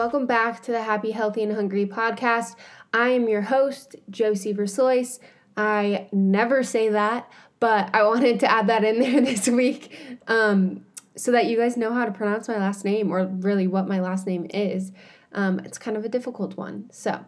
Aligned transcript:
Welcome 0.00 0.24
back 0.24 0.62
to 0.62 0.72
the 0.72 0.82
Happy, 0.82 1.10
Healthy, 1.10 1.42
and 1.42 1.52
Hungry 1.52 1.84
podcast. 1.84 2.56
I 2.90 3.10
am 3.10 3.28
your 3.28 3.42
host, 3.42 3.96
Josie 4.08 4.54
Verslois. 4.54 5.18
I 5.58 6.08
never 6.10 6.62
say 6.62 6.88
that, 6.88 7.30
but 7.58 7.94
I 7.94 8.02
wanted 8.06 8.40
to 8.40 8.50
add 8.50 8.68
that 8.68 8.82
in 8.82 8.98
there 8.98 9.20
this 9.20 9.46
week 9.46 9.94
um, 10.26 10.86
so 11.16 11.32
that 11.32 11.48
you 11.48 11.58
guys 11.58 11.76
know 11.76 11.92
how 11.92 12.06
to 12.06 12.12
pronounce 12.12 12.48
my 12.48 12.56
last 12.56 12.82
name 12.82 13.12
or 13.12 13.26
really 13.26 13.66
what 13.66 13.86
my 13.86 14.00
last 14.00 14.26
name 14.26 14.46
is. 14.54 14.90
Um, 15.32 15.58
it's 15.66 15.76
kind 15.76 15.98
of 15.98 16.04
a 16.06 16.08
difficult 16.08 16.56
one. 16.56 16.88
So, 16.90 17.22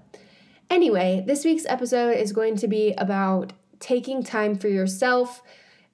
anyway, 0.70 1.22
this 1.26 1.44
week's 1.44 1.66
episode 1.66 2.16
is 2.16 2.32
going 2.32 2.56
to 2.56 2.68
be 2.68 2.94
about 2.96 3.52
taking 3.80 4.22
time 4.22 4.56
for 4.56 4.68
yourself. 4.68 5.42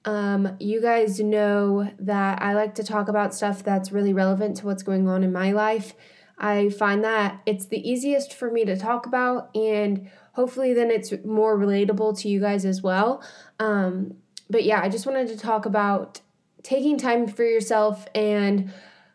Um, 0.05 0.55
you 0.61 0.81
guys 0.81 1.19
know 1.19 1.91
that 1.99 2.41
I 2.41 2.53
like 2.53 2.75
to 2.75 2.85
talk 2.85 3.09
about 3.09 3.35
stuff 3.35 3.63
that's 3.63 3.91
really 3.91 4.13
relevant 4.13 4.55
to 4.57 4.65
what's 4.65 4.81
going 4.81 5.09
on 5.09 5.25
in 5.25 5.33
my 5.33 5.51
life. 5.51 5.93
I 6.39 6.69
find 6.69 7.03
that 7.03 7.41
it's 7.45 7.65
the 7.65 7.87
easiest 7.87 8.33
for 8.33 8.49
me 8.49 8.63
to 8.65 8.77
talk 8.77 9.05
about, 9.05 9.53
and 9.55 10.09
hopefully, 10.33 10.73
then 10.73 10.89
it's 10.89 11.13
more 11.25 11.57
relatable 11.57 12.17
to 12.19 12.29
you 12.29 12.39
guys 12.39 12.65
as 12.65 12.81
well. 12.81 13.21
Um, 13.59 14.15
but 14.49 14.63
yeah, 14.63 14.81
I 14.81 14.89
just 14.89 15.05
wanted 15.05 15.27
to 15.27 15.37
talk 15.37 15.65
about 15.65 16.21
taking 16.63 16.97
time 16.97 17.27
for 17.27 17.43
yourself 17.43 18.07
and 18.15 18.71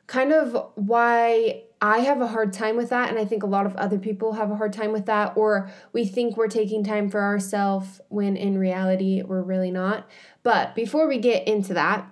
kind 0.06 0.32
of 0.32 0.70
why 0.74 1.62
I 1.80 1.98
have 2.00 2.20
a 2.20 2.26
hard 2.26 2.52
time 2.52 2.76
with 2.76 2.90
that, 2.90 3.08
and 3.08 3.18
I 3.18 3.24
think 3.24 3.42
a 3.42 3.46
lot 3.46 3.64
of 3.64 3.74
other 3.76 3.98
people 3.98 4.34
have 4.34 4.50
a 4.50 4.56
hard 4.56 4.74
time 4.74 4.92
with 4.92 5.06
that, 5.06 5.36
or 5.36 5.70
we 5.92 6.06
think 6.06 6.36
we're 6.36 6.48
taking 6.48 6.84
time 6.84 7.10
for 7.10 7.22
ourselves 7.22 8.00
when 8.08 8.36
in 8.36 8.58
reality 8.58 9.22
we're 9.22 9.42
really 9.42 9.70
not. 9.70 10.08
But 10.42 10.74
before 10.74 11.08
we 11.08 11.18
get 11.18 11.48
into 11.48 11.72
that, 11.74 12.06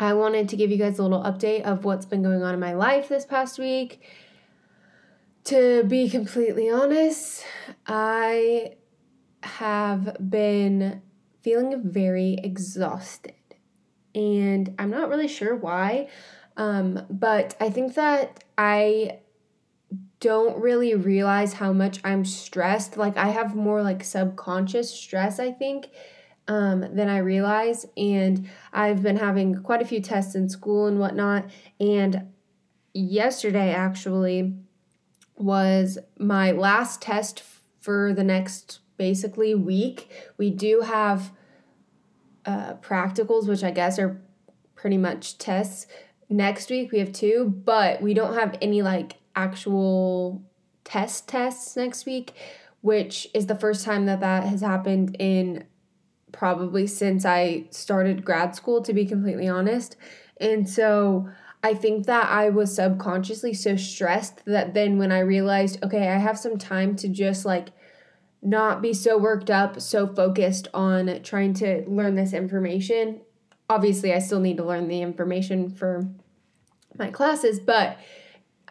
I 0.00 0.14
wanted 0.14 0.48
to 0.48 0.56
give 0.56 0.70
you 0.72 0.78
guys 0.78 0.98
a 0.98 1.02
little 1.02 1.22
update 1.22 1.62
of 1.62 1.84
what's 1.84 2.06
been 2.06 2.24
going 2.24 2.42
on 2.42 2.54
in 2.54 2.60
my 2.60 2.74
life 2.74 3.08
this 3.08 3.24
past 3.24 3.58
week 3.58 4.02
to 5.44 5.84
be 5.84 6.08
completely 6.08 6.70
honest, 6.70 7.44
I 7.86 8.74
have 9.42 10.16
been 10.30 11.02
feeling 11.42 11.82
very 11.84 12.38
exhausted. 12.42 13.34
And 14.14 14.74
I'm 14.78 14.90
not 14.90 15.08
really 15.08 15.28
sure 15.28 15.56
why, 15.56 16.08
um, 16.56 17.06
but 17.10 17.56
I 17.60 17.70
think 17.70 17.94
that 17.94 18.44
I 18.56 19.20
don't 20.20 20.60
really 20.62 20.94
realize 20.94 21.54
how 21.54 21.72
much 21.72 21.98
I'm 22.04 22.24
stressed. 22.24 22.96
Like, 22.96 23.16
I 23.16 23.28
have 23.28 23.56
more 23.56 23.82
like 23.82 24.04
subconscious 24.04 24.90
stress, 24.90 25.40
I 25.40 25.50
think, 25.50 25.88
um, 26.46 26.94
than 26.94 27.08
I 27.08 27.18
realize. 27.18 27.86
And 27.96 28.48
I've 28.72 29.02
been 29.02 29.16
having 29.16 29.62
quite 29.62 29.82
a 29.82 29.86
few 29.86 30.00
tests 30.00 30.34
in 30.34 30.48
school 30.48 30.86
and 30.86 31.00
whatnot. 31.00 31.50
And 31.80 32.28
yesterday, 32.94 33.72
actually, 33.72 34.54
was 35.42 35.98
my 36.18 36.52
last 36.52 37.02
test 37.02 37.42
for 37.80 38.12
the 38.14 38.24
next 38.24 38.80
basically 38.96 39.54
week. 39.54 40.10
We 40.38 40.50
do 40.50 40.82
have 40.82 41.32
uh, 42.46 42.74
practicals, 42.74 43.48
which 43.48 43.64
I 43.64 43.70
guess 43.70 43.98
are 43.98 44.20
pretty 44.74 44.98
much 44.98 45.38
tests. 45.38 45.86
Next 46.28 46.70
week 46.70 46.92
we 46.92 46.98
have 46.98 47.12
two, 47.12 47.52
but 47.64 48.00
we 48.00 48.14
don't 48.14 48.34
have 48.34 48.56
any 48.62 48.82
like 48.82 49.14
actual 49.36 50.42
test 50.84 51.28
tests 51.28 51.76
next 51.76 52.06
week, 52.06 52.34
which 52.80 53.28
is 53.34 53.46
the 53.46 53.54
first 53.54 53.84
time 53.84 54.06
that 54.06 54.20
that 54.20 54.44
has 54.44 54.60
happened 54.60 55.16
in 55.18 55.64
probably 56.32 56.86
since 56.86 57.24
I 57.24 57.66
started 57.70 58.24
grad 58.24 58.56
school, 58.56 58.82
to 58.82 58.92
be 58.92 59.04
completely 59.04 59.48
honest. 59.48 59.96
And 60.40 60.68
so 60.68 61.28
I 61.62 61.74
think 61.74 62.06
that 62.06 62.28
I 62.28 62.48
was 62.48 62.74
subconsciously 62.74 63.54
so 63.54 63.76
stressed 63.76 64.44
that 64.46 64.74
then 64.74 64.98
when 64.98 65.12
I 65.12 65.20
realized, 65.20 65.82
okay, 65.84 66.08
I 66.08 66.18
have 66.18 66.38
some 66.38 66.58
time 66.58 66.96
to 66.96 67.08
just 67.08 67.44
like 67.44 67.68
not 68.42 68.82
be 68.82 68.92
so 68.92 69.16
worked 69.16 69.50
up, 69.50 69.80
so 69.80 70.06
focused 70.06 70.66
on 70.74 71.22
trying 71.22 71.54
to 71.54 71.84
learn 71.86 72.16
this 72.16 72.32
information. 72.32 73.20
Obviously, 73.70 74.12
I 74.12 74.18
still 74.18 74.40
need 74.40 74.56
to 74.56 74.64
learn 74.64 74.88
the 74.88 75.02
information 75.02 75.70
for 75.70 76.08
my 76.98 77.10
classes, 77.10 77.60
but 77.60 77.96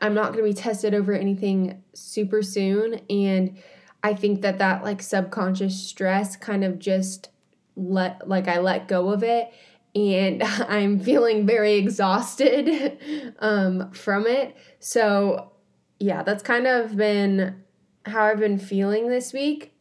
I'm 0.02 0.14
not 0.14 0.34
going 0.34 0.44
to 0.44 0.54
be 0.54 0.62
tested 0.62 0.94
over 0.94 1.14
anything 1.14 1.82
super 1.94 2.42
soon. 2.42 3.00
And 3.10 3.58
I 4.04 4.14
think 4.14 4.42
that 4.42 4.58
that 4.58 4.84
like 4.84 5.02
subconscious 5.02 5.82
stress 5.82 6.36
kind 6.36 6.66
of 6.66 6.78
just 6.78 7.30
let, 7.78 8.28
like, 8.28 8.50
I 8.50 8.60
let 8.60 8.90
go 8.90 9.12
of 9.12 9.24
it 9.24 9.50
and 9.96 10.44
I'm 10.44 11.00
feeling 11.00 11.46
very 11.46 11.74
exhausted 11.74 12.98
um, 13.40 13.92
from 13.92 14.28
it. 14.28 14.56
So, 14.80 15.52
yeah, 16.00 16.24
that's 16.24 16.44
kind 16.44 16.68
of 16.68 16.96
been 16.96 17.64
how 18.06 18.24
I've 18.24 18.40
been 18.40 18.58
feeling 18.58 19.10
this 19.10 19.34
week. 19.34 19.74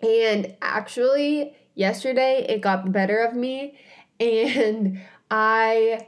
And 0.00 0.56
actually, 0.62 1.56
yesterday 1.74 2.46
it 2.48 2.60
got 2.60 2.90
better 2.92 3.18
of 3.24 3.34
me. 3.34 3.78
And 4.20 5.00
I, 5.30 6.06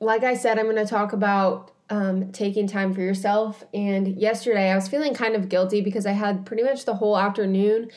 like 0.00 0.22
I 0.22 0.34
said, 0.34 0.58
I'm 0.58 0.66
going 0.66 0.76
to 0.76 0.86
talk 0.86 1.12
about 1.12 1.72
um, 1.90 2.32
taking 2.32 2.66
time 2.66 2.94
for 2.94 3.00
yourself. 3.00 3.64
And 3.74 4.16
yesterday 4.16 4.70
I 4.70 4.74
was 4.74 4.88
feeling 4.88 5.14
kind 5.14 5.34
of 5.34 5.48
guilty 5.48 5.80
because 5.80 6.06
I 6.06 6.12
had 6.12 6.46
pretty 6.46 6.62
much 6.62 6.84
the 6.84 6.94
whole 6.94 7.18
afternoon 7.18 7.90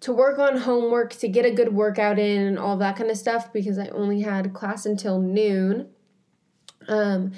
to 0.00 0.12
work 0.12 0.38
on 0.38 0.58
homework, 0.58 1.12
to 1.14 1.28
get 1.28 1.44
a 1.44 1.50
good 1.50 1.74
workout 1.74 2.18
in, 2.18 2.46
and 2.46 2.58
all 2.58 2.76
that 2.78 2.96
kind 2.96 3.10
of 3.10 3.16
stuff 3.16 3.52
because 3.52 3.78
I 3.78 3.88
only 3.88 4.22
had 4.22 4.54
class 4.54 4.86
until 4.86 5.20
noon. 5.20 5.88
Um, 6.88 7.32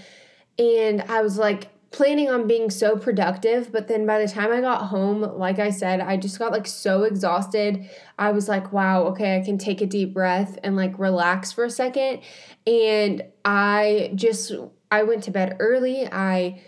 and 0.59 1.03
I 1.03 1.23
was 1.23 1.39
like 1.39 1.69
planning 1.91 2.31
on 2.31 2.47
being 2.47 2.71
so 2.71 2.97
productive, 2.97 3.71
but 3.71 3.87
then 3.87 4.06
by 4.06 4.19
the 4.19 4.28
time 4.28 4.50
I 4.50 4.61
got 4.61 4.87
home, 4.87 5.21
like 5.21 5.59
I 5.59 5.71
said, 5.71 6.00
I 6.00 6.17
just 6.17 6.39
got 6.39 6.53
like 6.53 6.67
so 6.67 7.03
exhausted. 7.03 7.89
I 8.19 8.31
was 8.31 8.49
like, 8.49 8.73
wow, 8.73 9.03
okay, 9.09 9.37
I 9.37 9.44
can 9.44 9.59
take 9.59 9.81
a 9.81 9.87
deep 9.87 10.15
breath 10.15 10.59
and 10.62 10.75
like 10.75 10.99
relax 10.99 11.53
for 11.53 11.65
a 11.65 11.71
second. 11.71 12.21
And 12.67 13.23
I 13.44 14.12
just, 14.15 14.53
I 14.91 15.03
went 15.03 15.25
to 15.25 15.31
bed 15.31 15.56
early. 15.59 16.06
I, 16.11 16.62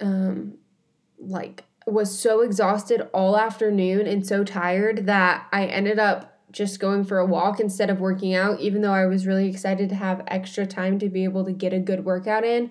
um, 0.00 0.54
like 1.18 1.64
was 1.86 2.18
so 2.18 2.40
exhausted 2.40 3.08
all 3.12 3.36
afternoon 3.36 4.06
and 4.06 4.26
so 4.26 4.44
tired 4.44 5.06
that 5.06 5.46
I 5.52 5.66
ended 5.66 5.98
up 5.98 6.38
just 6.52 6.80
going 6.80 7.04
for 7.04 7.18
a 7.18 7.26
walk 7.26 7.60
instead 7.60 7.90
of 7.90 8.00
working 8.00 8.34
out, 8.34 8.60
even 8.60 8.82
though 8.82 8.92
I 8.92 9.06
was 9.06 9.26
really 9.26 9.48
excited 9.48 9.88
to 9.88 9.94
have 9.94 10.22
extra 10.26 10.66
time 10.66 10.98
to 10.98 11.08
be 11.08 11.24
able 11.24 11.44
to 11.44 11.52
get 11.52 11.72
a 11.72 11.78
good 11.78 12.04
workout 12.04 12.44
in. 12.44 12.70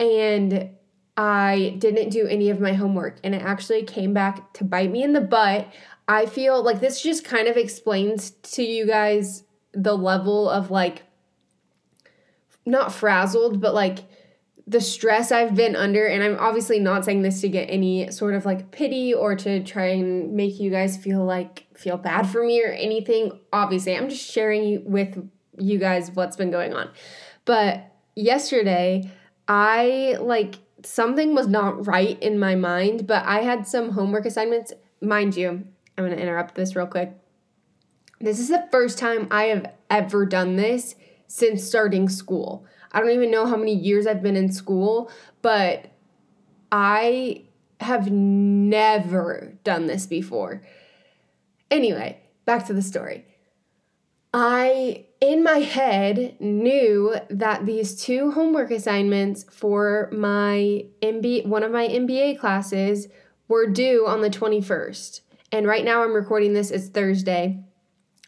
And 0.00 0.70
I 1.16 1.76
didn't 1.78 2.10
do 2.10 2.26
any 2.26 2.50
of 2.50 2.60
my 2.60 2.72
homework, 2.72 3.18
and 3.22 3.34
it 3.34 3.42
actually 3.42 3.84
came 3.84 4.12
back 4.14 4.52
to 4.54 4.64
bite 4.64 4.90
me 4.90 5.02
in 5.02 5.12
the 5.12 5.20
butt. 5.20 5.68
I 6.08 6.26
feel 6.26 6.62
like 6.62 6.80
this 6.80 7.00
just 7.00 7.24
kind 7.24 7.46
of 7.46 7.56
explains 7.56 8.30
to 8.30 8.62
you 8.62 8.86
guys 8.86 9.44
the 9.72 9.96
level 9.96 10.48
of 10.48 10.70
like, 10.70 11.02
not 12.66 12.92
frazzled, 12.92 13.60
but 13.60 13.74
like 13.74 14.04
the 14.66 14.80
stress 14.80 15.30
I've 15.30 15.54
been 15.54 15.76
under, 15.76 16.06
and 16.06 16.22
I'm 16.22 16.38
obviously 16.38 16.78
not 16.78 17.04
saying 17.04 17.22
this 17.22 17.40
to 17.42 17.48
get 17.48 17.64
any 17.64 18.10
sort 18.10 18.34
of 18.34 18.46
like 18.46 18.70
pity 18.70 19.12
or 19.12 19.36
to 19.36 19.62
try 19.62 19.86
and 19.86 20.32
make 20.32 20.58
you 20.58 20.70
guys 20.70 20.96
feel 20.96 21.24
like 21.24 21.66
feel 21.76 21.98
bad 21.98 22.26
for 22.26 22.42
me 22.42 22.64
or 22.64 22.70
anything. 22.70 23.38
Obviously, 23.52 23.96
I'm 23.96 24.08
just 24.08 24.30
sharing 24.30 24.90
with 24.90 25.28
you 25.58 25.78
guys 25.78 26.10
what's 26.12 26.36
been 26.36 26.50
going 26.50 26.72
on. 26.72 26.90
But 27.44 27.92
yesterday, 28.14 29.10
I 29.46 30.16
like 30.20 30.56
something 30.82 31.34
was 31.34 31.46
not 31.46 31.86
right 31.86 32.20
in 32.22 32.38
my 32.38 32.54
mind, 32.54 33.06
but 33.06 33.24
I 33.24 33.42
had 33.42 33.66
some 33.66 33.90
homework 33.90 34.24
assignments. 34.24 34.72
Mind 35.02 35.36
you, 35.36 35.66
I'm 35.98 36.08
to 36.08 36.18
interrupt 36.18 36.54
this 36.54 36.74
real 36.74 36.86
quick. 36.86 37.12
This 38.20 38.38
is 38.38 38.48
the 38.48 38.66
first 38.72 38.98
time 38.98 39.28
I 39.30 39.44
have 39.44 39.72
ever 39.90 40.24
done 40.24 40.56
this 40.56 40.94
since 41.26 41.62
starting 41.64 42.08
school. 42.08 42.64
I 42.94 43.00
don't 43.00 43.10
even 43.10 43.30
know 43.30 43.44
how 43.44 43.56
many 43.56 43.74
years 43.74 44.06
I've 44.06 44.22
been 44.22 44.36
in 44.36 44.52
school, 44.52 45.10
but 45.42 45.90
I 46.70 47.42
have 47.80 48.10
never 48.10 49.58
done 49.64 49.86
this 49.86 50.06
before. 50.06 50.62
Anyway, 51.70 52.20
back 52.44 52.66
to 52.66 52.72
the 52.72 52.82
story. 52.82 53.26
I, 54.32 55.06
in 55.20 55.42
my 55.42 55.58
head, 55.58 56.36
knew 56.40 57.16
that 57.28 57.66
these 57.66 58.00
two 58.00 58.32
homework 58.32 58.70
assignments 58.70 59.44
for 59.50 60.08
my 60.12 60.86
MBA, 61.02 61.46
one 61.46 61.62
of 61.62 61.72
my 61.72 61.86
MBA 61.86 62.38
classes 62.38 63.08
were 63.48 63.66
due 63.66 64.06
on 64.06 64.22
the 64.22 64.30
21st. 64.30 65.20
And 65.52 65.66
right 65.66 65.84
now 65.84 66.02
I'm 66.02 66.14
recording 66.14 66.52
this, 66.52 66.70
it's 66.70 66.88
Thursday, 66.88 67.62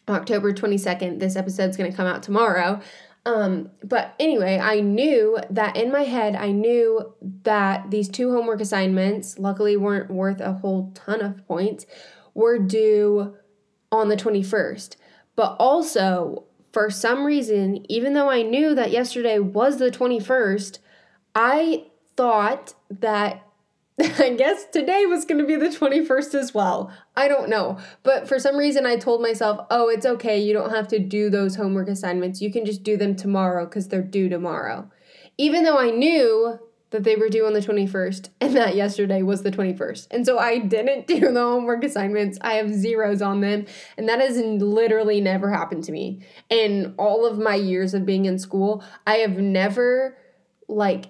October 0.07 0.53
22nd. 0.53 1.19
This 1.19 1.35
episode's 1.35 1.75
gonna 1.75 1.91
come 1.91 2.07
out 2.07 2.23
tomorrow. 2.23 2.79
Um, 3.27 3.71
but 3.83 4.15
anyway, 4.21 4.57
I 4.57 4.79
knew 4.79 5.37
that 5.49 5.75
in 5.75 5.91
my 5.91 6.03
head, 6.03 6.33
I 6.33 6.51
knew 6.51 7.13
that 7.43 7.91
these 7.91 8.07
two 8.07 8.31
homework 8.31 8.61
assignments, 8.61 9.37
luckily 9.37 9.75
weren't 9.75 10.09
worth 10.09 10.39
a 10.39 10.53
whole 10.53 10.93
ton 10.95 11.19
of 11.19 11.45
points, 11.45 11.85
were 12.33 12.57
due 12.57 13.35
on 13.91 14.07
the 14.07 14.15
21st. 14.15 14.95
But 15.35 15.57
also, 15.59 16.45
for 16.71 16.89
some 16.89 17.25
reason, 17.25 17.85
even 17.91 18.13
though 18.13 18.29
I 18.29 18.43
knew 18.43 18.73
that 18.75 18.91
yesterday 18.91 19.39
was 19.39 19.77
the 19.77 19.91
21st, 19.91 20.79
I 21.35 21.87
thought 22.15 22.75
that 22.89 23.45
I 24.19 24.35
guess 24.37 24.65
today 24.65 25.07
was 25.07 25.25
going 25.25 25.39
to 25.39 25.45
be 25.45 25.55
the 25.55 25.75
21st 25.75 26.35
as 26.35 26.53
well. 26.53 26.91
I 27.15 27.27
don't 27.27 27.49
know. 27.49 27.79
But 28.03 28.27
for 28.27 28.37
some 28.37 28.55
reason, 28.55 28.85
I 28.85 28.95
told 28.95 29.21
myself, 29.21 29.65
oh, 29.71 29.89
it's 29.89 30.05
okay. 30.05 30.39
You 30.39 30.53
don't 30.53 30.69
have 30.69 30.87
to 30.89 30.99
do 30.99 31.31
those 31.31 31.55
homework 31.55 31.87
assignments. 31.87 32.39
You 32.39 32.51
can 32.51 32.63
just 32.63 32.83
do 32.83 32.95
them 32.95 33.15
tomorrow 33.15 33.65
because 33.65 33.87
they're 33.87 34.03
due 34.03 34.29
tomorrow. 34.29 34.91
Even 35.39 35.63
though 35.63 35.79
I 35.79 35.89
knew 35.89 36.59
that 36.91 37.03
they 37.03 37.15
were 37.15 37.27
due 37.27 37.45
on 37.45 37.53
the 37.53 37.59
21st 37.59 38.29
and 38.41 38.55
that 38.55 38.75
yesterday 38.75 39.23
was 39.23 39.41
the 39.41 39.51
21st. 39.51 40.07
And 40.11 40.25
so 40.25 40.37
I 40.37 40.59
didn't 40.59 41.07
do 41.07 41.19
the 41.19 41.41
homework 41.41 41.83
assignments. 41.83 42.37
I 42.41 42.53
have 42.53 42.71
zeros 42.73 43.23
on 43.23 43.41
them. 43.41 43.65
And 43.97 44.07
that 44.09 44.19
has 44.19 44.37
literally 44.37 45.21
never 45.21 45.51
happened 45.51 45.83
to 45.85 45.91
me. 45.91 46.21
In 46.51 46.93
all 46.99 47.25
of 47.25 47.39
my 47.39 47.55
years 47.55 47.95
of 47.95 48.05
being 48.05 48.25
in 48.25 48.37
school, 48.37 48.83
I 49.07 49.17
have 49.17 49.37
never 49.37 50.17
like 50.67 51.07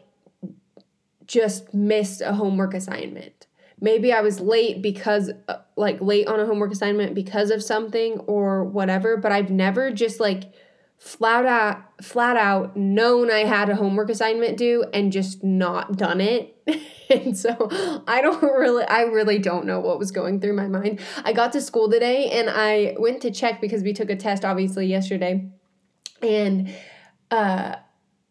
just 1.27 1.73
missed 1.73 2.21
a 2.21 2.33
homework 2.33 2.73
assignment. 2.73 3.47
Maybe 3.79 4.11
I 4.11 4.21
was 4.21 4.39
late 4.39 4.81
because, 4.81 5.29
uh, 5.47 5.57
like, 5.75 6.01
late 6.01 6.27
on 6.27 6.39
a 6.39 6.45
homework 6.45 6.71
assignment 6.71 7.13
because 7.13 7.51
of 7.51 7.61
something 7.61 8.19
or 8.21 8.63
whatever, 8.63 9.17
but 9.17 9.31
I've 9.31 9.51
never 9.51 9.91
just 9.91 10.19
like 10.19 10.51
flat 10.97 11.45
out, 11.45 11.83
flat 12.03 12.37
out 12.37 12.75
known 12.75 13.29
I 13.29 13.39
had 13.39 13.69
a 13.69 13.75
homework 13.75 14.09
assignment 14.09 14.57
due 14.57 14.83
and 14.93 15.11
just 15.11 15.43
not 15.43 15.95
done 15.95 16.21
it. 16.21 16.55
and 17.09 17.37
so 17.37 17.69
I 18.07 18.21
don't 18.21 18.41
really, 18.41 18.83
I 18.85 19.03
really 19.03 19.37
don't 19.37 19.65
know 19.65 19.79
what 19.79 19.99
was 19.99 20.11
going 20.11 20.41
through 20.41 20.53
my 20.53 20.67
mind. 20.67 20.99
I 21.23 21.33
got 21.33 21.53
to 21.53 21.61
school 21.61 21.89
today 21.89 22.31
and 22.31 22.49
I 22.49 22.95
went 22.97 23.21
to 23.21 23.31
check 23.31 23.61
because 23.61 23.83
we 23.83 23.93
took 23.93 24.09
a 24.09 24.15
test 24.15 24.43
obviously 24.43 24.87
yesterday. 24.87 25.49
And 26.23 26.73
uh, 27.29 27.75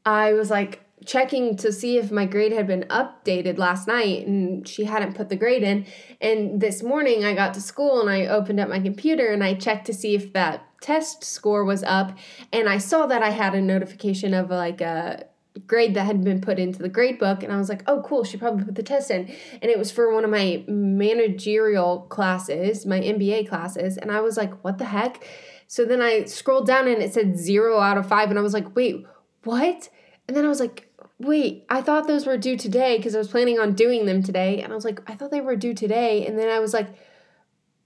I 0.04 0.32
was 0.32 0.50
like, 0.50 0.82
checking 1.04 1.56
to 1.56 1.72
see 1.72 1.98
if 1.98 2.10
my 2.10 2.24
grade 2.24 2.52
had 2.52 2.66
been 2.66 2.84
updated 2.84 3.58
last 3.58 3.86
night 3.86 4.26
and 4.26 4.66
she 4.66 4.84
hadn't 4.84 5.14
put 5.14 5.28
the 5.28 5.36
grade 5.36 5.62
in. 5.62 5.86
And 6.20 6.60
this 6.60 6.82
morning 6.82 7.24
I 7.24 7.34
got 7.34 7.54
to 7.54 7.60
school 7.60 8.00
and 8.00 8.08
I 8.08 8.26
opened 8.26 8.60
up 8.60 8.68
my 8.68 8.80
computer 8.80 9.28
and 9.28 9.44
I 9.44 9.54
checked 9.54 9.86
to 9.86 9.94
see 9.94 10.14
if 10.14 10.32
that 10.32 10.64
test 10.80 11.22
score 11.22 11.64
was 11.64 11.82
up 11.82 12.16
and 12.52 12.68
I 12.68 12.78
saw 12.78 13.06
that 13.06 13.22
I 13.22 13.30
had 13.30 13.54
a 13.54 13.60
notification 13.60 14.32
of 14.32 14.50
like 14.50 14.80
a 14.80 15.26
grade 15.66 15.94
that 15.94 16.04
had 16.04 16.22
been 16.22 16.40
put 16.40 16.58
into 16.58 16.80
the 16.80 16.88
grade 16.88 17.18
book 17.18 17.42
and 17.42 17.52
I 17.52 17.56
was 17.56 17.68
like, 17.68 17.82
"Oh, 17.86 18.02
cool, 18.02 18.24
she 18.24 18.36
probably 18.36 18.64
put 18.64 18.74
the 18.74 18.82
test 18.82 19.10
in." 19.10 19.28
And 19.62 19.70
it 19.70 19.78
was 19.78 19.90
for 19.90 20.12
one 20.12 20.24
of 20.24 20.30
my 20.30 20.64
managerial 20.66 22.00
classes, 22.08 22.84
my 22.84 23.00
MBA 23.00 23.48
classes, 23.48 23.96
and 23.96 24.12
I 24.12 24.20
was 24.20 24.36
like, 24.36 24.52
"What 24.64 24.78
the 24.78 24.84
heck?" 24.84 25.26
So 25.66 25.84
then 25.84 26.02
I 26.02 26.24
scrolled 26.24 26.66
down 26.66 26.88
and 26.88 27.02
it 27.02 27.12
said 27.14 27.38
0 27.38 27.78
out 27.80 27.96
of 27.96 28.06
5 28.06 28.30
and 28.30 28.38
I 28.38 28.42
was 28.42 28.52
like, 28.52 28.76
"Wait, 28.76 29.06
what?" 29.44 29.88
And 30.28 30.36
then 30.36 30.44
I 30.44 30.48
was 30.48 30.60
like, 30.60 30.85
wait, 31.18 31.64
I 31.68 31.80
thought 31.80 32.06
those 32.06 32.26
were 32.26 32.36
due 32.36 32.56
today 32.56 32.96
because 32.96 33.14
I 33.14 33.18
was 33.18 33.28
planning 33.28 33.58
on 33.58 33.74
doing 33.74 34.06
them 34.06 34.22
today. 34.22 34.60
And 34.60 34.72
I 34.72 34.76
was 34.76 34.84
like, 34.84 35.00
I 35.10 35.14
thought 35.14 35.30
they 35.30 35.40
were 35.40 35.56
due 35.56 35.74
today. 35.74 36.26
And 36.26 36.38
then 36.38 36.48
I 36.48 36.58
was 36.58 36.74
like, 36.74 36.88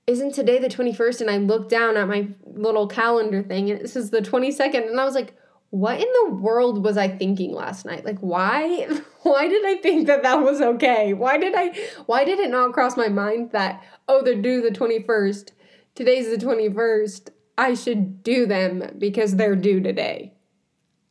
isn't 0.06 0.34
today 0.34 0.58
the 0.58 0.68
21st? 0.68 1.20
And 1.20 1.30
I 1.30 1.36
looked 1.36 1.70
down 1.70 1.96
at 1.96 2.08
my 2.08 2.28
little 2.44 2.88
calendar 2.88 3.42
thing 3.42 3.70
and 3.70 3.80
it 3.80 3.88
says 3.88 4.10
the 4.10 4.20
22nd. 4.20 4.88
And 4.88 5.00
I 5.00 5.04
was 5.04 5.14
like, 5.14 5.34
what 5.70 6.00
in 6.00 6.08
the 6.24 6.34
world 6.34 6.84
was 6.84 6.96
I 6.96 7.06
thinking 7.06 7.52
last 7.52 7.86
night? 7.86 8.04
Like, 8.04 8.18
why? 8.18 8.88
Why 9.22 9.48
did 9.48 9.66
I 9.66 9.76
think 9.76 10.06
that 10.06 10.22
that 10.22 10.40
was 10.40 10.62
okay? 10.62 11.12
Why 11.12 11.36
did 11.36 11.52
I? 11.54 11.78
Why 12.06 12.24
did 12.24 12.38
it 12.38 12.50
not 12.50 12.72
cross 12.72 12.96
my 12.96 13.08
mind 13.08 13.52
that 13.52 13.84
oh, 14.08 14.22
they're 14.24 14.40
due 14.40 14.62
the 14.62 14.70
twenty 14.70 15.02
first? 15.02 15.52
Today's 15.94 16.30
the 16.30 16.38
twenty 16.38 16.72
first. 16.72 17.30
I 17.58 17.74
should 17.74 18.22
do 18.22 18.46
them 18.46 18.94
because 18.96 19.36
they're 19.36 19.56
due 19.56 19.80
today. 19.82 20.32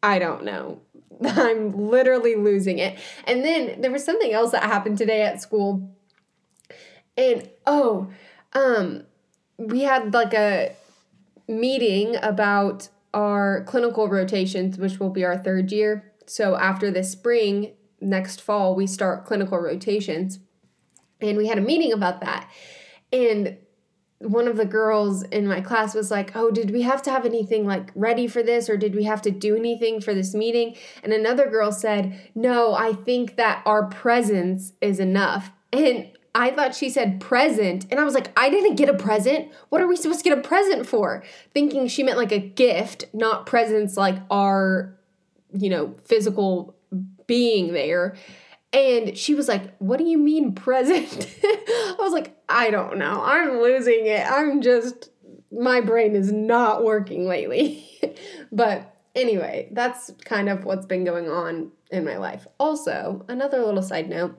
I 0.01 0.17
don't 0.17 0.43
know. 0.43 0.81
I'm 1.25 1.89
literally 1.89 2.35
losing 2.35 2.79
it. 2.79 2.97
And 3.25 3.43
then 3.43 3.81
there 3.81 3.91
was 3.91 4.03
something 4.03 4.31
else 4.31 4.51
that 4.51 4.63
happened 4.63 4.97
today 4.97 5.21
at 5.21 5.41
school. 5.41 5.95
And 7.17 7.49
oh, 7.65 8.09
um, 8.53 9.03
we 9.57 9.81
had 9.81 10.13
like 10.13 10.33
a 10.33 10.75
meeting 11.47 12.15
about 12.21 12.89
our 13.13 13.63
clinical 13.65 14.07
rotations, 14.07 14.77
which 14.77 14.99
will 14.99 15.09
be 15.09 15.25
our 15.25 15.37
third 15.37 15.71
year. 15.71 16.13
So 16.25 16.55
after 16.55 16.91
this 16.91 17.11
spring, 17.11 17.73
next 17.99 18.41
fall, 18.41 18.75
we 18.75 18.87
start 18.87 19.25
clinical 19.25 19.57
rotations. 19.57 20.39
And 21.19 21.37
we 21.37 21.47
had 21.47 21.57
a 21.57 21.61
meeting 21.61 21.91
about 21.91 22.21
that. 22.21 22.49
And 23.11 23.57
one 24.19 24.47
of 24.47 24.57
the 24.57 24.65
girls 24.65 25.23
in 25.23 25.47
my 25.47 25.61
class 25.61 25.95
was 25.95 26.11
like, 26.11 26.35
"Oh, 26.35 26.51
did 26.51 26.71
we 26.71 26.81
have 26.81 27.01
to 27.03 27.11
have 27.11 27.25
anything 27.25 27.65
like 27.65 27.91
ready 27.95 28.27
for 28.27 28.43
this 28.43 28.69
or 28.69 28.77
did 28.77 28.95
we 28.95 29.03
have 29.05 29.21
to 29.23 29.31
do 29.31 29.55
anything 29.55 30.01
for 30.01 30.13
this 30.13 30.33
meeting?" 30.33 30.75
And 31.03 31.13
another 31.13 31.49
girl 31.49 31.71
said, 31.71 32.13
"No, 32.35 32.73
I 32.73 32.93
think 32.93 33.37
that 33.37 33.61
our 33.65 33.87
presence 33.87 34.73
is 34.81 34.99
enough." 34.99 35.51
And 35.71 36.09
I 36.35 36.51
thought 36.51 36.75
she 36.75 36.89
said 36.89 37.19
present, 37.19 37.85
and 37.89 37.99
I 37.99 38.03
was 38.03 38.13
like, 38.13 38.31
"I 38.37 38.49
didn't 38.49 38.75
get 38.75 38.89
a 38.89 38.93
present. 38.93 39.49
What 39.69 39.81
are 39.81 39.87
we 39.87 39.95
supposed 39.95 40.23
to 40.23 40.29
get 40.29 40.37
a 40.37 40.41
present 40.41 40.85
for?" 40.85 41.23
Thinking 41.53 41.87
she 41.87 42.03
meant 42.03 42.17
like 42.17 42.31
a 42.31 42.39
gift, 42.39 43.05
not 43.13 43.45
presents 43.45 43.97
like 43.97 44.17
our 44.29 44.99
you 45.53 45.69
know, 45.69 45.95
physical 46.05 46.75
being 47.27 47.73
there. 47.73 48.15
And 48.71 49.17
she 49.17 49.33
was 49.33 49.47
like, 49.47 49.75
What 49.77 49.97
do 49.97 50.03
you 50.03 50.17
mean 50.17 50.53
present? 50.53 51.27
I 51.43 51.95
was 51.99 52.13
like, 52.13 52.37
I 52.47 52.69
don't 52.69 52.97
know. 52.97 53.21
I'm 53.23 53.61
losing 53.61 54.05
it. 54.05 54.25
I'm 54.29 54.61
just, 54.61 55.09
my 55.51 55.81
brain 55.81 56.15
is 56.15 56.31
not 56.31 56.83
working 56.83 57.27
lately. 57.27 57.87
but 58.51 58.95
anyway, 59.15 59.69
that's 59.71 60.11
kind 60.23 60.49
of 60.49 60.65
what's 60.65 60.85
been 60.85 61.03
going 61.03 61.29
on 61.29 61.71
in 61.91 62.05
my 62.05 62.17
life. 62.17 62.45
Also, 62.59 63.25
another 63.27 63.65
little 63.65 63.81
side 63.81 64.09
note 64.09 64.37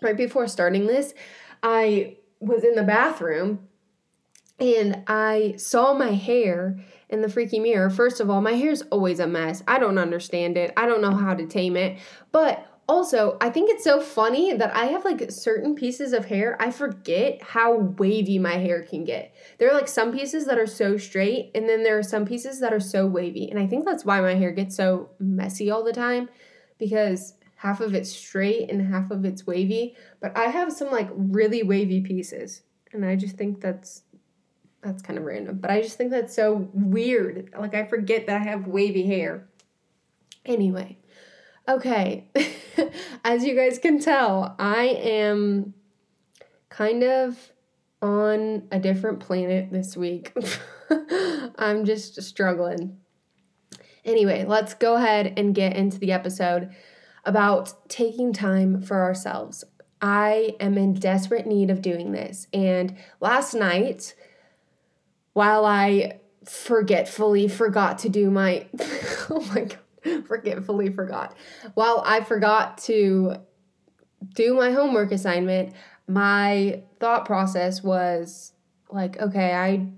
right 0.00 0.16
before 0.16 0.48
starting 0.48 0.86
this, 0.86 1.14
I 1.62 2.16
was 2.40 2.64
in 2.64 2.74
the 2.74 2.82
bathroom 2.82 3.68
and 4.58 5.02
I 5.06 5.54
saw 5.56 5.94
my 5.94 6.12
hair 6.12 6.78
in 7.08 7.20
the 7.20 7.28
freaky 7.28 7.60
mirror. 7.60 7.90
First 7.90 8.20
of 8.20 8.30
all, 8.30 8.40
my 8.40 8.52
hair's 8.52 8.82
always 8.82 9.20
a 9.20 9.26
mess. 9.26 9.62
I 9.68 9.78
don't 9.78 9.98
understand 9.98 10.56
it. 10.56 10.72
I 10.76 10.86
don't 10.86 11.02
know 11.02 11.14
how 11.14 11.34
to 11.34 11.46
tame 11.46 11.76
it. 11.76 11.98
But 12.32 12.66
also, 12.92 13.38
I 13.40 13.48
think 13.48 13.70
it's 13.70 13.84
so 13.84 14.02
funny 14.02 14.52
that 14.52 14.76
I 14.76 14.84
have 14.86 15.04
like 15.04 15.30
certain 15.30 15.74
pieces 15.74 16.12
of 16.12 16.26
hair, 16.26 16.56
I 16.60 16.70
forget 16.70 17.42
how 17.42 17.74
wavy 17.74 18.38
my 18.38 18.56
hair 18.56 18.82
can 18.82 19.04
get. 19.04 19.34
There 19.58 19.70
are 19.70 19.74
like 19.74 19.88
some 19.88 20.12
pieces 20.12 20.44
that 20.44 20.58
are 20.58 20.66
so 20.66 20.98
straight, 20.98 21.50
and 21.54 21.66
then 21.66 21.82
there 21.82 21.98
are 21.98 22.02
some 22.02 22.26
pieces 22.26 22.60
that 22.60 22.72
are 22.72 22.80
so 22.80 23.06
wavy. 23.06 23.48
And 23.50 23.58
I 23.58 23.66
think 23.66 23.86
that's 23.86 24.04
why 24.04 24.20
my 24.20 24.34
hair 24.34 24.52
gets 24.52 24.76
so 24.76 25.08
messy 25.18 25.70
all 25.70 25.82
the 25.82 25.92
time 25.94 26.28
because 26.78 27.32
half 27.56 27.80
of 27.80 27.94
it's 27.94 28.12
straight 28.12 28.70
and 28.70 28.86
half 28.92 29.10
of 29.10 29.24
it's 29.24 29.46
wavy. 29.46 29.96
But 30.20 30.36
I 30.36 30.46
have 30.48 30.70
some 30.70 30.90
like 30.90 31.08
really 31.14 31.62
wavy 31.62 32.02
pieces, 32.02 32.62
and 32.92 33.06
I 33.06 33.16
just 33.16 33.36
think 33.38 33.62
that's 33.62 34.02
that's 34.82 35.00
kind 35.00 35.18
of 35.18 35.24
random. 35.24 35.58
But 35.58 35.70
I 35.70 35.80
just 35.80 35.96
think 35.96 36.10
that's 36.10 36.36
so 36.36 36.68
weird. 36.74 37.54
Like 37.58 37.74
I 37.74 37.86
forget 37.86 38.26
that 38.26 38.42
I 38.42 38.44
have 38.44 38.66
wavy 38.66 39.06
hair. 39.06 39.48
Anyway, 40.44 40.98
Okay, 41.68 42.26
as 43.24 43.44
you 43.44 43.54
guys 43.54 43.78
can 43.78 44.00
tell, 44.00 44.56
I 44.58 44.84
am 44.86 45.74
kind 46.68 47.04
of 47.04 47.52
on 48.00 48.66
a 48.72 48.80
different 48.80 49.20
planet 49.20 49.70
this 49.70 49.96
week. 49.96 50.36
I'm 51.58 51.84
just 51.84 52.20
struggling. 52.22 52.98
Anyway, 54.04 54.44
let's 54.44 54.74
go 54.74 54.96
ahead 54.96 55.34
and 55.36 55.54
get 55.54 55.76
into 55.76 55.98
the 55.98 56.10
episode 56.10 56.74
about 57.24 57.88
taking 57.88 58.32
time 58.32 58.82
for 58.82 59.00
ourselves. 59.02 59.62
I 60.00 60.56
am 60.58 60.76
in 60.76 60.94
desperate 60.94 61.46
need 61.46 61.70
of 61.70 61.80
doing 61.80 62.10
this. 62.10 62.48
And 62.52 62.96
last 63.20 63.54
night, 63.54 64.16
while 65.32 65.64
I 65.64 66.18
forgetfully 66.44 67.46
forgot 67.46 67.98
to 68.00 68.08
do 68.08 68.28
my 68.28 68.66
oh 69.30 69.48
my 69.54 69.60
god 69.60 69.78
forgetfully 70.26 70.90
forgot. 70.90 71.36
While 71.74 72.02
I 72.06 72.22
forgot 72.22 72.78
to 72.78 73.36
do 74.34 74.54
my 74.54 74.70
homework 74.70 75.12
assignment, 75.12 75.74
my 76.08 76.82
thought 77.00 77.24
process 77.24 77.82
was 77.82 78.52
like, 78.90 79.18
okay, 79.20 79.54
I 79.54 79.88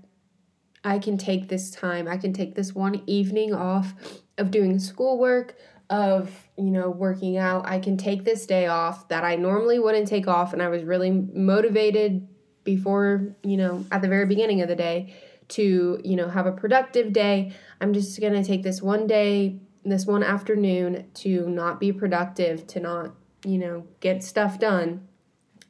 I 0.83 0.99
can 0.99 1.17
take 1.17 1.49
this 1.49 1.71
time. 1.71 2.07
I 2.07 2.17
can 2.17 2.31
take 2.31 2.53
this 2.53 2.75
one 2.75 3.01
evening 3.07 3.55
off 3.55 3.95
of 4.37 4.51
doing 4.51 4.77
schoolwork, 4.77 5.57
of, 5.89 6.31
you 6.57 6.69
know, 6.69 6.91
working 6.91 7.37
out. 7.37 7.67
I 7.67 7.79
can 7.79 7.97
take 7.97 8.23
this 8.23 8.45
day 8.45 8.67
off 8.67 9.07
that 9.07 9.23
I 9.23 9.35
normally 9.35 9.79
wouldn't 9.79 10.07
take 10.07 10.27
off 10.27 10.53
and 10.53 10.61
I 10.61 10.67
was 10.69 10.83
really 10.83 11.09
motivated 11.09 12.27
before, 12.63 13.35
you 13.43 13.57
know, 13.57 13.83
at 13.91 14.03
the 14.03 14.07
very 14.07 14.27
beginning 14.27 14.61
of 14.61 14.67
the 14.67 14.75
day 14.75 15.15
to, 15.49 15.99
you 16.03 16.15
know, 16.15 16.27
have 16.27 16.45
a 16.45 16.51
productive 16.51 17.11
day. 17.13 17.51
I'm 17.81 17.93
just 17.93 18.19
going 18.19 18.33
to 18.33 18.43
take 18.43 18.61
this 18.61 18.79
one 18.79 19.07
day 19.07 19.59
this 19.85 20.05
one 20.05 20.23
afternoon 20.23 21.05
to 21.15 21.47
not 21.47 21.79
be 21.79 21.91
productive, 21.91 22.65
to 22.67 22.79
not, 22.79 23.15
you 23.43 23.57
know, 23.57 23.85
get 23.99 24.23
stuff 24.23 24.59
done 24.59 25.07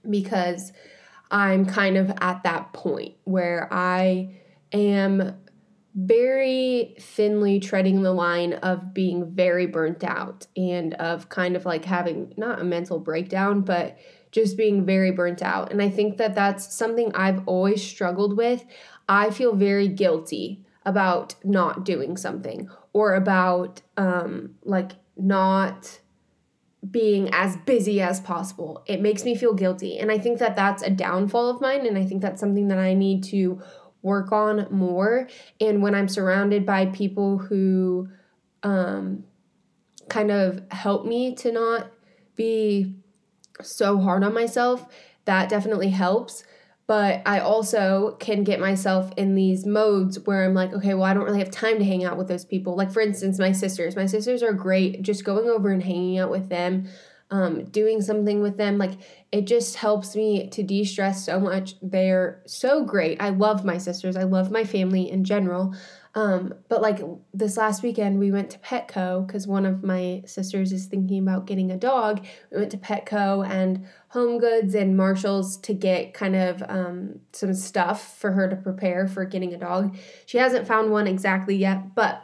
because 0.10 0.72
I'm 1.32 1.66
kind 1.66 1.98
of 1.98 2.12
at 2.22 2.44
that 2.44 2.74
point 2.74 3.16
where 3.24 3.68
I 3.72 4.36
am 4.72 5.36
very 5.96 6.96
thinly 7.00 7.60
treading 7.60 8.02
the 8.02 8.12
line 8.12 8.54
of 8.54 8.94
being 8.94 9.32
very 9.32 9.66
burnt 9.66 10.04
out 10.04 10.46
and 10.58 10.94
of 10.96 11.30
kind 11.30 11.56
of 11.56 11.66
like 11.66 11.86
having 11.86 12.34
not 12.36 12.60
a 12.60 12.66
mental 12.66 13.00
breakdown, 13.00 13.62
but 13.62 13.98
just 14.32 14.58
being 14.58 14.86
very 14.86 15.12
burnt 15.12 15.42
out. 15.42 15.72
And 15.72 15.82
I 15.82 15.90
think 15.90 16.18
that 16.18 16.36
that's 16.36 16.76
something 16.76 17.14
I've 17.16 17.48
always 17.48 17.82
struggled 17.82 18.36
with. 18.36 18.66
I 19.08 19.30
feel 19.30 19.56
very 19.56 19.88
guilty 19.88 20.66
about 20.86 21.36
not 21.44 21.84
doing 21.84 22.16
something 22.16 22.70
or 22.94 23.16
about 23.16 23.82
um, 23.98 24.56
like 24.64 24.94
not 25.18 26.00
being 26.90 27.30
as 27.34 27.58
busy 27.58 28.02
as 28.02 28.20
possible. 28.20 28.84
It 28.86 29.02
makes 29.02 29.26
me 29.26 29.36
feel 29.36 29.54
guilty. 29.54 29.98
And 29.98 30.12
I 30.12 30.18
think 30.20 30.40
that 30.40 30.56
that's 30.56 30.84
a 30.84 30.90
downfall 30.90 31.50
of 31.50 31.62
mine. 31.62 31.86
And 31.86 31.98
I 31.98 32.06
think 32.06 32.22
that's 32.22 32.40
something 32.40 32.68
that 32.68 32.78
I 32.78 32.94
need 32.94 33.24
to 33.26 33.62
work 34.02 34.32
on 34.32 34.68
more. 34.70 35.28
And 35.60 35.82
when 35.82 35.96
I'm 35.96 36.08
surrounded 36.08 36.66
by 36.66 36.86
people 36.88 37.40
who 37.40 38.10
um, 38.62 39.24
kind 40.10 40.30
of 40.30 40.62
help 40.70 41.06
me 41.06 41.34
to 41.36 41.52
not 41.52 41.92
be 42.36 42.94
so 43.62 44.00
hard 44.00 44.24
on 44.24 44.34
myself, 44.34 44.86
that 45.26 45.50
definitely 45.50 45.90
helps. 45.90 46.44
But 46.88 47.24
I 47.26 47.40
also 47.40 48.16
can 48.20 48.44
get 48.44 48.60
myself 48.60 49.12
in 49.18 49.34
these 49.34 49.66
modes 49.66 50.20
where 50.20 50.46
I'm 50.46 50.54
like, 50.54 50.72
okay, 50.74 50.94
well, 50.94 51.04
I 51.04 51.16
don't 51.16 51.24
really 51.24 51.40
have 51.40 51.50
time 51.50 51.80
to 51.80 51.84
hang 51.84 52.04
out 52.04 52.18
with 52.18 52.28
those 52.28 52.46
people. 52.46 52.76
Like, 52.76 52.92
for 52.92 53.02
instance, 53.02 53.40
my 53.40 53.52
sisters. 53.52 53.96
My 53.96 54.06
sisters 54.06 54.44
are 54.44 54.54
great. 54.54 55.02
Just 55.02 55.26
going 55.26 55.50
over 55.50 55.72
and 55.72 55.82
hanging 55.82 56.20
out 56.20 56.30
with 56.30 56.50
them, 56.50 56.88
um, 57.32 57.64
doing 57.66 58.02
something 58.02 58.40
with 58.42 58.58
them, 58.58 58.78
like, 58.78 58.92
it 59.32 59.48
just 59.48 59.78
helps 59.78 60.16
me 60.16 60.48
to 60.52 60.62
de 60.62 60.84
stress 60.84 61.26
so 61.26 61.40
much. 61.40 61.74
They're 61.82 62.44
so 62.46 62.86
great. 62.86 63.20
I 63.20 63.30
love 63.30 63.66
my 63.66 63.80
sisters. 63.80 64.16
I 64.16 64.24
love 64.24 64.52
my 64.52 64.64
family 64.64 65.10
in 65.10 65.24
general. 65.24 65.74
Um, 66.16 66.54
but 66.70 66.82
like 66.82 67.02
this 67.34 67.58
last 67.58 67.84
weekend, 67.84 68.20
we 68.20 68.32
went 68.32 68.50
to 68.52 68.60
Petco 68.60 69.28
because 69.28 69.48
one 69.48 69.66
of 69.66 69.84
my 69.84 70.24
sisters 70.26 70.72
is 70.72 70.86
thinking 70.86 71.22
about 71.22 71.46
getting 71.46 71.72
a 71.72 71.78
dog. 71.78 72.26
We 72.52 72.60
went 72.60 72.72
to 72.72 72.78
Petco 72.78 73.46
and 73.46 73.86
Home 74.16 74.40
Goods 74.40 74.74
and 74.76 74.96
Marshalls 74.96 75.58
to 75.58 75.74
get 75.74 76.14
kind 76.14 76.38
of 76.38 76.64
um, 76.70 77.20
some 77.34 77.54
stuff 77.54 78.18
for 78.18 78.32
her 78.32 78.50
to 78.50 78.56
prepare 78.56 79.10
for 79.10 79.26
getting 79.26 79.54
a 79.54 79.58
dog. 79.58 79.98
She 80.26 80.38
hasn't 80.38 80.66
found 80.66 80.90
one 80.90 81.06
exactly 81.06 81.58
yet, 81.58 81.94
but 81.96 82.24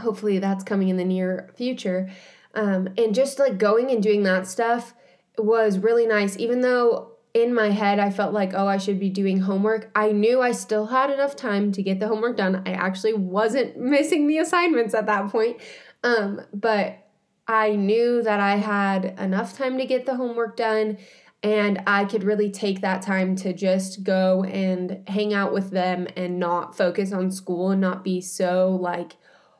hopefully 0.00 0.38
that's 0.38 0.62
coming 0.62 0.88
in 0.88 0.96
the 0.96 1.04
near 1.04 1.50
future. 1.56 2.10
Um, 2.54 2.90
and 2.96 3.12
just 3.12 3.40
like 3.40 3.58
going 3.58 3.90
and 3.90 4.00
doing 4.00 4.22
that 4.22 4.46
stuff 4.46 4.94
was 5.36 5.80
really 5.80 6.06
nice, 6.06 6.38
even 6.38 6.60
though 6.60 7.10
in 7.34 7.52
my 7.52 7.70
head, 7.70 7.98
I 7.98 8.10
felt 8.10 8.32
like, 8.32 8.54
oh, 8.54 8.68
I 8.68 8.78
should 8.78 9.00
be 9.00 9.10
doing 9.10 9.40
homework. 9.40 9.90
I 9.96 10.12
knew 10.12 10.40
I 10.40 10.52
still 10.52 10.86
had 10.86 11.10
enough 11.10 11.34
time 11.34 11.72
to 11.72 11.82
get 11.82 11.98
the 11.98 12.06
homework 12.06 12.36
done. 12.36 12.62
I 12.66 12.70
actually 12.70 13.14
wasn't 13.14 13.76
missing 13.80 14.28
the 14.28 14.38
assignments 14.38 14.94
at 14.94 15.06
that 15.06 15.28
point. 15.30 15.56
Um, 16.04 16.42
but 16.52 17.03
I 17.46 17.76
knew 17.76 18.22
that 18.22 18.40
I 18.40 18.56
had 18.56 19.18
enough 19.18 19.56
time 19.56 19.78
to 19.78 19.86
get 19.86 20.06
the 20.06 20.16
homework 20.16 20.56
done 20.56 20.98
and 21.42 21.82
I 21.86 22.06
could 22.06 22.24
really 22.24 22.50
take 22.50 22.80
that 22.80 23.02
time 23.02 23.36
to 23.36 23.52
just 23.52 24.02
go 24.02 24.44
and 24.44 25.02
hang 25.06 25.34
out 25.34 25.52
with 25.52 25.70
them 25.70 26.06
and 26.16 26.40
not 26.40 26.74
focus 26.74 27.12
on 27.12 27.30
school 27.30 27.70
and 27.70 27.82
not 27.82 28.02
be 28.02 28.22
so 28.22 28.78
like 28.80 29.16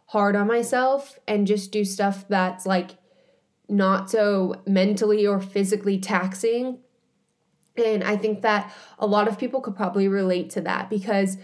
hard 0.06 0.34
on 0.34 0.46
myself 0.46 1.18
and 1.28 1.46
just 1.46 1.72
do 1.72 1.84
stuff 1.84 2.24
that's 2.26 2.64
like 2.64 2.92
not 3.68 4.10
so 4.10 4.62
mentally 4.66 5.26
or 5.26 5.40
physically 5.40 5.98
taxing. 5.98 6.78
And 7.76 8.02
I 8.02 8.16
think 8.16 8.40
that 8.40 8.72
a 8.98 9.06
lot 9.06 9.28
of 9.28 9.38
people 9.38 9.60
could 9.60 9.76
probably 9.76 10.08
relate 10.08 10.48
to 10.50 10.62
that 10.62 10.88
because 10.88 11.36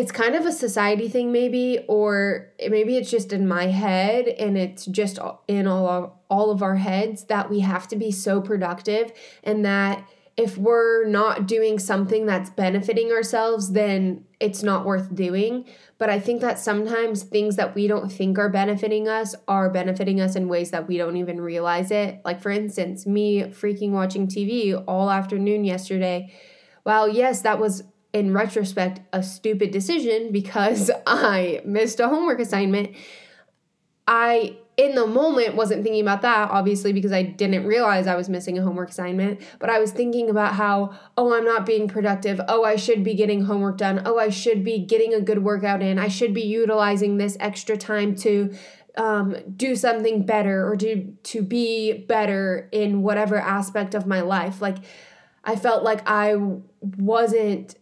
it's 0.00 0.10
kind 0.10 0.34
of 0.34 0.46
a 0.46 0.52
society 0.52 1.10
thing, 1.10 1.30
maybe, 1.30 1.84
or 1.86 2.54
maybe 2.70 2.96
it's 2.96 3.10
just 3.10 3.34
in 3.34 3.46
my 3.46 3.66
head 3.66 4.28
and 4.28 4.56
it's 4.56 4.86
just 4.86 5.18
in 5.46 5.66
all 5.66 5.86
of, 5.86 6.12
all 6.30 6.50
of 6.50 6.62
our 6.62 6.76
heads 6.76 7.24
that 7.24 7.50
we 7.50 7.60
have 7.60 7.86
to 7.88 7.96
be 7.96 8.10
so 8.10 8.40
productive 8.40 9.12
and 9.44 9.62
that 9.62 10.08
if 10.38 10.56
we're 10.56 11.04
not 11.04 11.46
doing 11.46 11.78
something 11.78 12.24
that's 12.24 12.48
benefiting 12.48 13.12
ourselves, 13.12 13.72
then 13.72 14.24
it's 14.40 14.62
not 14.62 14.86
worth 14.86 15.14
doing. 15.14 15.66
But 15.98 16.08
I 16.08 16.18
think 16.18 16.40
that 16.40 16.58
sometimes 16.58 17.22
things 17.22 17.56
that 17.56 17.74
we 17.74 17.86
don't 17.86 18.10
think 18.10 18.38
are 18.38 18.48
benefiting 18.48 19.06
us 19.06 19.34
are 19.48 19.68
benefiting 19.68 20.18
us 20.18 20.34
in 20.34 20.48
ways 20.48 20.70
that 20.70 20.88
we 20.88 20.96
don't 20.96 21.18
even 21.18 21.42
realize 21.42 21.90
it. 21.90 22.22
Like, 22.24 22.40
for 22.40 22.50
instance, 22.50 23.06
me 23.06 23.42
freaking 23.42 23.90
watching 23.90 24.28
TV 24.28 24.82
all 24.88 25.10
afternoon 25.10 25.66
yesterday. 25.66 26.32
Well, 26.84 27.06
yes, 27.06 27.42
that 27.42 27.60
was 27.60 27.82
in 28.12 28.32
retrospect 28.32 29.00
a 29.12 29.22
stupid 29.22 29.70
decision 29.70 30.32
because 30.32 30.90
I 31.06 31.62
missed 31.64 32.00
a 32.00 32.08
homework 32.08 32.40
assignment. 32.40 32.96
I 34.06 34.56
in 34.76 34.94
the 34.94 35.06
moment 35.06 35.56
wasn't 35.56 35.82
thinking 35.82 36.00
about 36.00 36.22
that 36.22 36.50
obviously 36.50 36.92
because 36.92 37.12
I 37.12 37.22
didn't 37.22 37.66
realize 37.66 38.06
I 38.06 38.16
was 38.16 38.30
missing 38.30 38.58
a 38.58 38.62
homework 38.62 38.90
assignment, 38.90 39.40
but 39.58 39.68
I 39.68 39.78
was 39.78 39.92
thinking 39.92 40.30
about 40.30 40.54
how 40.54 40.98
oh 41.16 41.34
I'm 41.34 41.44
not 41.44 41.66
being 41.66 41.86
productive. 41.86 42.40
Oh, 42.48 42.64
I 42.64 42.76
should 42.76 43.04
be 43.04 43.14
getting 43.14 43.44
homework 43.44 43.78
done. 43.78 44.02
Oh, 44.04 44.18
I 44.18 44.30
should 44.30 44.64
be 44.64 44.78
getting 44.78 45.14
a 45.14 45.20
good 45.20 45.44
workout 45.44 45.82
in. 45.82 45.98
I 45.98 46.08
should 46.08 46.34
be 46.34 46.42
utilizing 46.42 47.18
this 47.18 47.36
extra 47.40 47.76
time 47.76 48.14
to 48.16 48.54
um, 48.96 49.36
do 49.56 49.76
something 49.76 50.24
better 50.26 50.66
or 50.66 50.76
to 50.76 51.12
to 51.22 51.42
be 51.42 51.92
better 51.92 52.68
in 52.72 53.02
whatever 53.02 53.36
aspect 53.36 53.94
of 53.94 54.06
my 54.06 54.20
life. 54.20 54.60
Like 54.60 54.78
I 55.44 55.56
felt 55.56 55.82
like 55.82 56.02
I 56.08 56.34
wasn't 56.80 57.76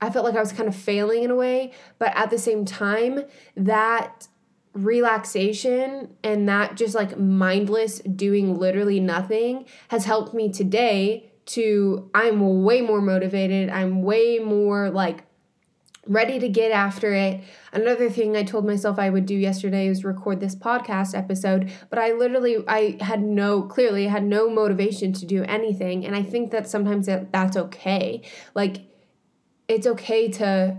I 0.00 0.10
felt 0.10 0.24
like 0.24 0.34
I 0.34 0.40
was 0.40 0.52
kind 0.52 0.68
of 0.68 0.74
failing 0.74 1.24
in 1.24 1.30
a 1.30 1.36
way, 1.36 1.72
but 1.98 2.16
at 2.16 2.30
the 2.30 2.38
same 2.38 2.64
time 2.64 3.24
that 3.56 4.28
relaxation 4.72 6.08
and 6.22 6.48
that 6.48 6.76
just 6.76 6.94
like 6.94 7.18
mindless 7.18 7.98
doing 8.00 8.56
literally 8.58 9.00
nothing 9.00 9.66
has 9.88 10.04
helped 10.04 10.32
me 10.32 10.50
today 10.50 11.30
to 11.46 12.08
I'm 12.14 12.62
way 12.62 12.80
more 12.80 13.00
motivated. 13.00 13.68
I'm 13.68 14.02
way 14.02 14.38
more 14.38 14.90
like 14.90 15.24
ready 16.06 16.38
to 16.38 16.48
get 16.48 16.70
after 16.70 17.12
it. 17.12 17.40
Another 17.72 18.08
thing 18.08 18.36
I 18.36 18.42
told 18.42 18.64
myself 18.64 18.98
I 18.98 19.10
would 19.10 19.26
do 19.26 19.34
yesterday 19.34 19.88
was 19.88 20.04
record 20.04 20.40
this 20.40 20.54
podcast 20.54 21.16
episode, 21.16 21.70
but 21.90 21.98
I 21.98 22.12
literally 22.12 22.58
I 22.68 22.96
had 23.00 23.22
no 23.22 23.62
clearly 23.62 24.06
had 24.06 24.24
no 24.24 24.48
motivation 24.48 25.12
to 25.14 25.26
do 25.26 25.42
anything 25.44 26.06
and 26.06 26.14
I 26.14 26.22
think 26.22 26.52
that 26.52 26.68
sometimes 26.68 27.06
that, 27.06 27.32
that's 27.32 27.56
okay. 27.56 28.22
Like 28.54 28.82
it's 29.70 29.86
okay 29.86 30.28
to 30.28 30.76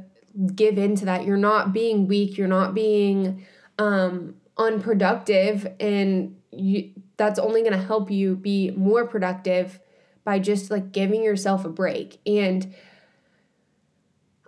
give 0.54 0.78
into 0.78 1.06
that. 1.06 1.26
You're 1.26 1.38
not 1.38 1.72
being 1.72 2.08
weak, 2.08 2.38
you're 2.38 2.48
not 2.48 2.74
being 2.74 3.46
um, 3.80 4.36
unproductive 4.58 5.66
and 5.80 6.36
you 6.52 6.92
that's 7.16 7.40
only 7.40 7.62
going 7.62 7.74
to 7.74 7.82
help 7.82 8.12
you 8.12 8.36
be 8.36 8.72
more 8.72 9.08
productive 9.08 9.80
by 10.24 10.40
just 10.40 10.70
like 10.70 10.92
giving 10.92 11.24
yourself 11.24 11.66
a 11.66 11.70
break. 11.70 12.20
And 12.26 12.74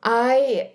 i 0.05 0.69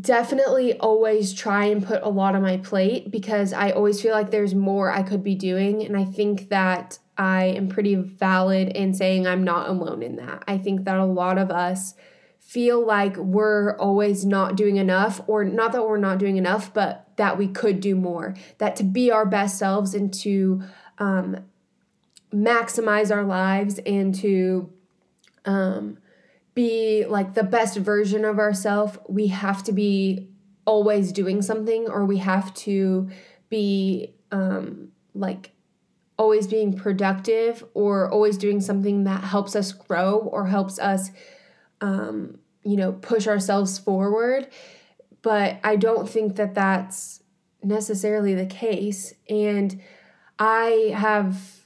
definitely 0.00 0.76
always 0.78 1.32
try 1.32 1.66
and 1.66 1.86
put 1.86 2.02
a 2.02 2.08
lot 2.08 2.34
on 2.34 2.42
my 2.42 2.56
plate 2.56 3.08
because 3.12 3.52
i 3.52 3.70
always 3.70 4.02
feel 4.02 4.10
like 4.10 4.32
there's 4.32 4.52
more 4.52 4.90
i 4.90 5.00
could 5.00 5.22
be 5.22 5.36
doing 5.36 5.84
and 5.84 5.96
i 5.96 6.04
think 6.04 6.48
that 6.48 6.98
i 7.16 7.44
am 7.44 7.68
pretty 7.68 7.94
valid 7.94 8.66
in 8.70 8.92
saying 8.92 9.28
i'm 9.28 9.44
not 9.44 9.68
alone 9.68 10.02
in 10.02 10.16
that. 10.16 10.42
I 10.48 10.58
think 10.58 10.86
that 10.86 10.96
a 10.96 11.04
lot 11.04 11.38
of 11.38 11.52
us 11.52 11.94
feel 12.54 12.86
like 12.86 13.16
we're 13.16 13.76
always 13.78 14.24
not 14.24 14.54
doing 14.54 14.76
enough, 14.76 15.20
or 15.26 15.42
not 15.42 15.72
that 15.72 15.82
we're 15.82 15.98
not 15.98 16.18
doing 16.18 16.36
enough, 16.36 16.72
but 16.72 17.10
that 17.16 17.36
we 17.36 17.48
could 17.48 17.80
do 17.80 17.96
more. 17.96 18.32
That 18.58 18.76
to 18.76 18.84
be 18.84 19.10
our 19.10 19.26
best 19.26 19.58
selves 19.58 19.92
and 19.92 20.14
to 20.20 20.62
um, 20.98 21.38
maximize 22.32 23.12
our 23.12 23.24
lives 23.24 23.80
and 23.84 24.14
to 24.20 24.72
um, 25.44 25.98
be 26.54 27.04
like 27.04 27.34
the 27.34 27.42
best 27.42 27.76
version 27.76 28.24
of 28.24 28.38
ourselves, 28.38 28.98
we 29.08 29.26
have 29.26 29.64
to 29.64 29.72
be 29.72 30.28
always 30.64 31.10
doing 31.10 31.42
something, 31.42 31.88
or 31.88 32.04
we 32.04 32.18
have 32.18 32.54
to 32.54 33.10
be 33.48 34.14
um, 34.30 34.92
like 35.12 35.50
always 36.16 36.46
being 36.46 36.72
productive 36.72 37.64
or 37.74 38.08
always 38.12 38.38
doing 38.38 38.60
something 38.60 39.02
that 39.02 39.24
helps 39.24 39.56
us 39.56 39.72
grow 39.72 40.18
or 40.18 40.46
helps 40.46 40.78
us 40.78 41.10
um, 41.80 42.38
you 42.64 42.76
know, 42.76 42.92
push 42.92 43.26
ourselves 43.26 43.78
forward. 43.78 44.48
But 45.22 45.58
I 45.64 45.76
don't 45.76 46.08
think 46.08 46.36
that 46.36 46.54
that's 46.54 47.22
necessarily 47.62 48.34
the 48.34 48.46
case. 48.46 49.14
And 49.28 49.80
I 50.38 50.92
have 50.94 51.64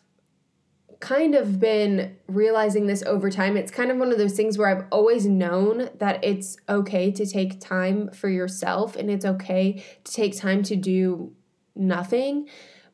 kind 1.00 1.35
of 1.35 1.61
been 1.61 2.17
realizing 2.26 2.87
this 2.87 3.02
over 3.05 3.31
time. 3.31 3.57
It's 3.57 3.71
kind 3.71 3.90
of 3.90 3.99
one 3.99 4.11
of 4.11 4.19
those 4.19 4.35
things 4.35 4.59
where 4.59 4.69
I've 4.69 4.87
always 4.90 5.26
known 5.26 5.90
that 5.99 6.23
it's 6.25 6.57
okay 6.69 7.11
to 7.12 7.25
take 7.25 7.61
time 7.61 8.11
for 8.11 8.28
yourself 8.28 8.97
and 8.97 9.11
it's 9.11 9.25
okay 9.25 9.85
to 10.05 10.12
take 10.12 10.37
time 10.37 10.62
to 10.64 10.76
do 10.76 11.33
nothing. 11.76 12.49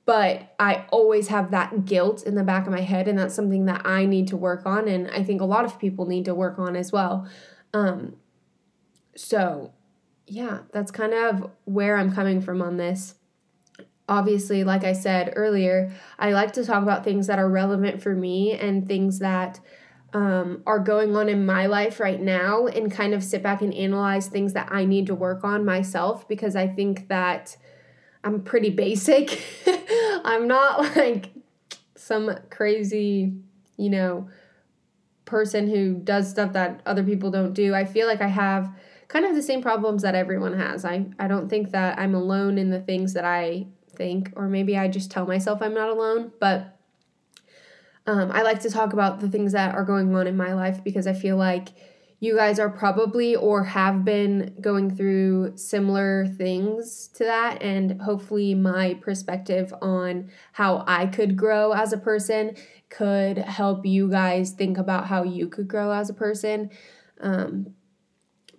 But 0.07 0.55
I 0.59 0.85
always 0.91 1.29
have 1.29 1.51
that 1.53 1.87
guilt 1.87 2.25
in 2.25 2.35
the 2.35 2.45
back 2.45 2.67
of 2.67 2.73
my 2.73 2.83
head, 2.83 3.09
and 3.09 3.19
that's 3.19 3.35
something 3.35 3.65
that 3.65 3.87
I 3.87 4.05
need 4.05 4.29
to 4.29 4.37
work 4.37 4.67
on. 4.67 4.87
And 4.87 5.11
I 5.11 5.23
think 5.23 5.41
a 5.41 5.47
lot 5.47 5.65
of 5.65 5.79
people 5.79 6.05
need 6.05 6.27
to 6.27 6.35
work 6.35 6.59
on 6.59 6.77
as 6.77 6.93
well. 6.93 7.27
Um, 7.75 8.17
so 9.15 9.73
yeah, 10.27 10.61
that's 10.73 10.91
kind 10.91 11.13
of 11.13 11.51
where 11.65 11.99
I'm 11.99 12.15
coming 12.15 12.41
from 12.41 12.63
on 12.63 12.79
this. 12.79 13.17
Obviously, 14.09 14.65
like 14.65 14.85
I 14.85 14.93
said 14.93 15.33
earlier, 15.37 15.93
I 16.19 16.33
like 16.33 16.53
to 16.53 16.65
talk 16.65 16.83
about 16.83 17.05
things 17.05 17.27
that 17.27 17.39
are 17.39 17.49
relevant 17.49 18.03
for 18.03 18.15
me 18.15 18.53
and 18.53 18.87
things 18.87 19.19
that 19.19 19.61
um, 20.13 20.63
are 20.67 20.79
going 20.79 21.17
on 21.17 21.29
in 21.29 21.45
my 21.45 21.67
life 21.67 21.99
right 21.99 22.21
now 22.21 22.67
and 22.67 22.91
kind 22.93 23.15
of 23.15 23.25
sit 23.25 23.43
back 23.43 23.61
and 23.61 23.75
analyze 23.75 24.29
things 24.29 24.53
that 24.53 24.69
I 24.71 24.85
need 24.85 25.07
to 25.09 25.15
work 25.15 25.43
on 25.43 25.65
myself 25.65 26.29
because 26.29 26.55
I 26.55 26.69
think 26.69 27.09
that 27.09 27.57
I'm 28.23 28.43
pretty 28.43 28.71
basic. 28.71 29.43
I'm 30.25 30.47
not 30.47 30.97
like 30.97 31.31
some 31.97 32.31
crazy, 32.51 33.33
you 33.77 33.91
know, 33.91 34.29
person 35.25 35.69
who 35.69 35.95
does 35.95 36.31
stuff 36.31 36.53
that 36.53 36.81
other 36.87 37.03
people 37.03 37.31
don't 37.31 37.55
do. 37.55 37.75
I 37.75 37.85
feel 37.85 38.07
like 38.07 38.21
I 38.21 38.29
have 38.29 38.71
kind 39.09 39.25
of 39.25 39.35
the 39.35 39.43
same 39.43 39.63
problems 39.63 40.03
that 40.03 40.15
everyone 40.15 40.59
has. 40.59 40.85
I, 40.85 41.07
I 41.19 41.29
don't 41.29 41.49
think 41.49 41.71
that 41.71 41.99
I'm 41.99 42.15
alone 42.15 42.59
in 42.59 42.71
the 42.71 42.81
things 42.81 43.15
that 43.15 43.25
I 43.25 43.67
think, 43.95 44.33
or 44.37 44.49
maybe 44.49 44.77
I 44.77 44.89
just 44.89 45.11
tell 45.11 45.27
myself 45.27 45.63
I'm 45.63 45.75
not 45.75 45.89
alone, 45.89 46.33
but 46.41 46.77
um, 48.07 48.31
I 48.33 48.43
like 48.43 48.61
to 48.61 48.71
talk 48.71 48.93
about 48.93 49.21
the 49.21 49.29
things 49.29 49.53
that 49.53 49.75
are 49.75 49.85
going 49.85 50.15
on 50.15 50.27
in 50.27 50.37
my 50.37 50.53
life 50.53 50.85
because 50.85 51.07
I 51.07 51.15
feel 51.15 51.37
like 51.37 51.69
you 52.21 52.37
guys 52.37 52.59
are 52.59 52.71
probably 52.71 53.37
or 53.37 53.65
have 53.65 54.05
been 54.05 54.55
going 54.61 54.95
through 54.95 55.57
similar 55.57 56.27
things 56.27 57.09
to 57.15 57.25
that, 57.25 57.63
and 57.63 58.01
hopefully, 58.01 58.55
my 58.55 58.95
perspective 58.95 59.75
on 59.83 60.31
how 60.53 60.85
I 60.87 61.07
could 61.07 61.37
grow 61.37 61.73
as 61.73 61.93
a 61.93 61.99
person 61.99 62.57
could 62.97 63.39
help 63.39 63.85
you 63.85 64.09
guys 64.09 64.53
think 64.53 64.79
about 64.79 65.07
how 65.07 65.25
you 65.25 65.49
could 65.49 65.67
grow 65.67 65.91
as 65.91 66.09
a 66.09 66.15
person. 66.15 66.71
Um, 67.21 67.75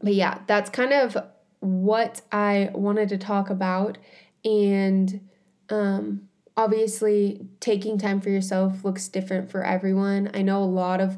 but 0.02 0.14
yeah, 0.14 0.40
that's 0.48 0.70
kind 0.70 0.92
of 0.92 1.18
what 1.60 2.22
I 2.32 2.70
wanted 2.74 3.10
to 3.10 3.18
talk 3.18 3.50
about. 3.50 3.98
And 4.44 5.28
um, 5.70 6.28
obviously, 6.58 7.48
taking 7.60 7.98
time 7.98 8.20
for 8.20 8.30
yourself 8.30 8.84
looks 8.84 9.08
different 9.08 9.50
for 9.50 9.64
everyone. 9.64 10.30
I 10.34 10.42
know 10.42 10.62
a 10.62 10.66
lot 10.66 11.00
of 11.00 11.18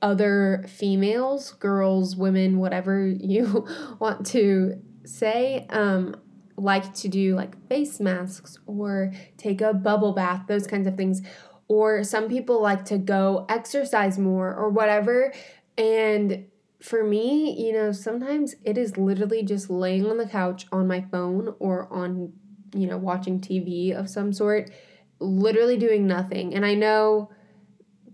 other 0.00 0.64
females, 0.68 1.52
girls, 1.52 2.16
women, 2.16 2.58
whatever 2.58 3.06
you 3.20 3.66
want 3.98 4.26
to 4.28 4.80
say, 5.04 5.66
um, 5.70 6.16
like 6.56 6.94
to 6.94 7.08
do 7.08 7.36
like 7.36 7.54
face 7.68 8.00
masks 8.00 8.58
or 8.66 9.12
take 9.36 9.60
a 9.60 9.74
bubble 9.74 10.14
bath, 10.14 10.44
those 10.48 10.66
kinds 10.66 10.86
of 10.86 10.96
things. 10.96 11.20
Or 11.68 12.04
some 12.04 12.28
people 12.28 12.62
like 12.62 12.84
to 12.86 12.98
go 12.98 13.44
exercise 13.48 14.18
more 14.18 14.54
or 14.54 14.68
whatever. 14.68 15.32
And 15.76 16.46
for 16.80 17.02
me, 17.02 17.66
you 17.66 17.72
know, 17.72 17.92
sometimes 17.92 18.54
it 18.64 18.78
is 18.78 18.96
literally 18.96 19.42
just 19.42 19.68
laying 19.68 20.06
on 20.06 20.18
the 20.18 20.28
couch 20.28 20.66
on 20.70 20.86
my 20.86 21.00
phone 21.00 21.54
or 21.58 21.92
on, 21.92 22.32
you 22.74 22.86
know, 22.86 22.98
watching 22.98 23.40
TV 23.40 23.92
of 23.92 24.08
some 24.08 24.32
sort, 24.32 24.70
literally 25.18 25.76
doing 25.76 26.06
nothing. 26.06 26.54
And 26.54 26.64
I 26.64 26.74
know 26.74 27.30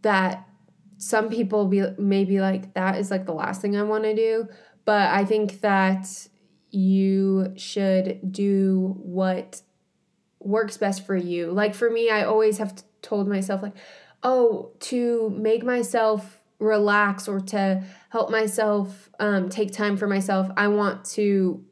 that 0.02 0.48
some 0.98 1.28
people 1.28 1.66
be 1.66 1.82
may 1.98 2.24
be 2.24 2.40
like 2.40 2.74
that 2.74 2.96
is 2.96 3.10
like 3.10 3.26
the 3.26 3.34
last 3.34 3.60
thing 3.60 3.76
I 3.76 3.82
want 3.82 4.04
to 4.04 4.14
do, 4.14 4.48
but 4.84 5.10
I 5.10 5.24
think 5.24 5.60
that 5.60 6.06
you 6.70 7.52
should 7.56 8.32
do 8.32 8.96
what 9.00 9.62
works 10.38 10.76
best 10.76 11.04
for 11.04 11.16
you. 11.16 11.50
Like 11.50 11.74
for 11.74 11.90
me, 11.90 12.08
I 12.08 12.24
always 12.24 12.58
have 12.58 12.82
told 13.02 13.28
myself 13.28 13.62
like, 13.62 13.76
"Oh, 14.22 14.72
to 14.80 15.30
make 15.36 15.64
myself 15.64 16.38
relax 16.62 17.28
or 17.28 17.40
to 17.40 17.82
help 18.10 18.30
myself 18.30 19.10
um, 19.18 19.48
take 19.48 19.72
time 19.72 19.96
for 19.96 20.06
myself, 20.06 20.48
I 20.56 20.68
want 20.68 21.04
to 21.06 21.64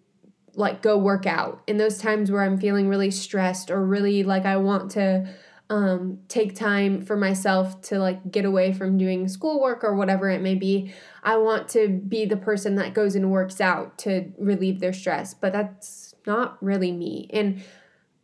like 0.54 0.82
go 0.82 0.98
work 0.98 1.26
out. 1.26 1.62
In 1.66 1.76
those 1.76 1.98
times 1.98 2.30
where 2.30 2.42
I'm 2.42 2.58
feeling 2.58 2.88
really 2.88 3.10
stressed 3.10 3.70
or 3.70 3.84
really 3.84 4.24
like 4.24 4.44
I 4.44 4.56
want 4.56 4.90
to 4.92 5.32
um, 5.70 6.18
take 6.26 6.56
time 6.56 7.02
for 7.02 7.16
myself 7.16 7.80
to 7.82 7.98
like 8.00 8.32
get 8.32 8.44
away 8.44 8.72
from 8.72 8.98
doing 8.98 9.28
schoolwork 9.28 9.84
or 9.84 9.94
whatever 9.94 10.28
it 10.28 10.42
may 10.42 10.56
be. 10.56 10.92
I 11.22 11.36
want 11.36 11.68
to 11.70 11.88
be 11.88 12.24
the 12.24 12.36
person 12.36 12.74
that 12.76 12.92
goes 12.92 13.14
and 13.14 13.30
works 13.30 13.60
out 13.60 13.96
to 13.98 14.32
relieve 14.36 14.80
their 14.80 14.92
stress, 14.92 15.32
but 15.32 15.52
that's 15.52 16.14
not 16.26 16.60
really 16.60 16.90
me. 16.90 17.30
And 17.32 17.62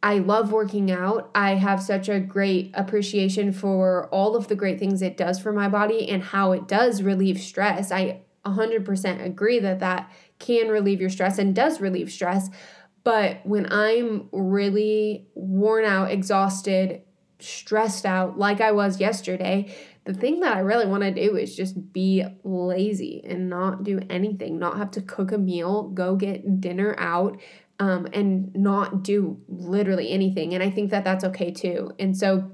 I 0.06 0.18
love 0.18 0.52
working 0.52 0.92
out. 0.92 1.32
I 1.34 1.56
have 1.56 1.82
such 1.82 2.08
a 2.08 2.20
great 2.20 2.70
appreciation 2.74 3.50
for 3.50 4.06
all 4.12 4.36
of 4.36 4.46
the 4.46 4.54
great 4.54 4.78
things 4.78 5.02
it 5.02 5.16
does 5.16 5.40
for 5.40 5.52
my 5.52 5.68
body 5.68 6.08
and 6.08 6.22
how 6.22 6.52
it 6.52 6.68
does 6.68 7.02
relieve 7.02 7.40
stress. 7.40 7.90
I 7.90 8.20
100% 8.44 9.24
agree 9.24 9.58
that 9.58 9.80
that 9.80 10.12
can 10.38 10.68
relieve 10.68 11.00
your 11.00 11.10
stress 11.10 11.38
and 11.38 11.56
does 11.56 11.80
relieve 11.80 12.12
stress. 12.12 12.50
But 13.02 13.44
when 13.44 13.66
I'm 13.72 14.28
really 14.30 15.26
worn 15.34 15.84
out, 15.84 16.12
exhausted, 16.12 17.02
stressed 17.40 18.06
out 18.06 18.38
like 18.38 18.60
I 18.60 18.70
was 18.70 19.00
yesterday, 19.00 19.74
the 20.04 20.14
thing 20.14 20.38
that 20.38 20.56
I 20.56 20.60
really 20.60 20.86
want 20.86 21.02
to 21.02 21.10
do 21.10 21.36
is 21.36 21.56
just 21.56 21.92
be 21.92 22.24
lazy 22.44 23.24
and 23.28 23.50
not 23.50 23.82
do 23.82 23.98
anything, 24.08 24.56
not 24.56 24.76
have 24.76 24.92
to 24.92 25.02
cook 25.02 25.32
a 25.32 25.38
meal, 25.38 25.88
go 25.88 26.14
get 26.14 26.60
dinner 26.60 26.94
out, 26.96 27.40
um, 27.78 28.06
and 28.12 28.54
not 28.54 29.02
do 29.02 29.40
literally 29.48 30.10
anything. 30.10 30.54
And 30.54 30.62
I 30.62 30.70
think 30.70 30.90
that 30.90 31.04
that's 31.04 31.24
okay 31.24 31.50
too. 31.50 31.92
And 31.98 32.16
so 32.16 32.52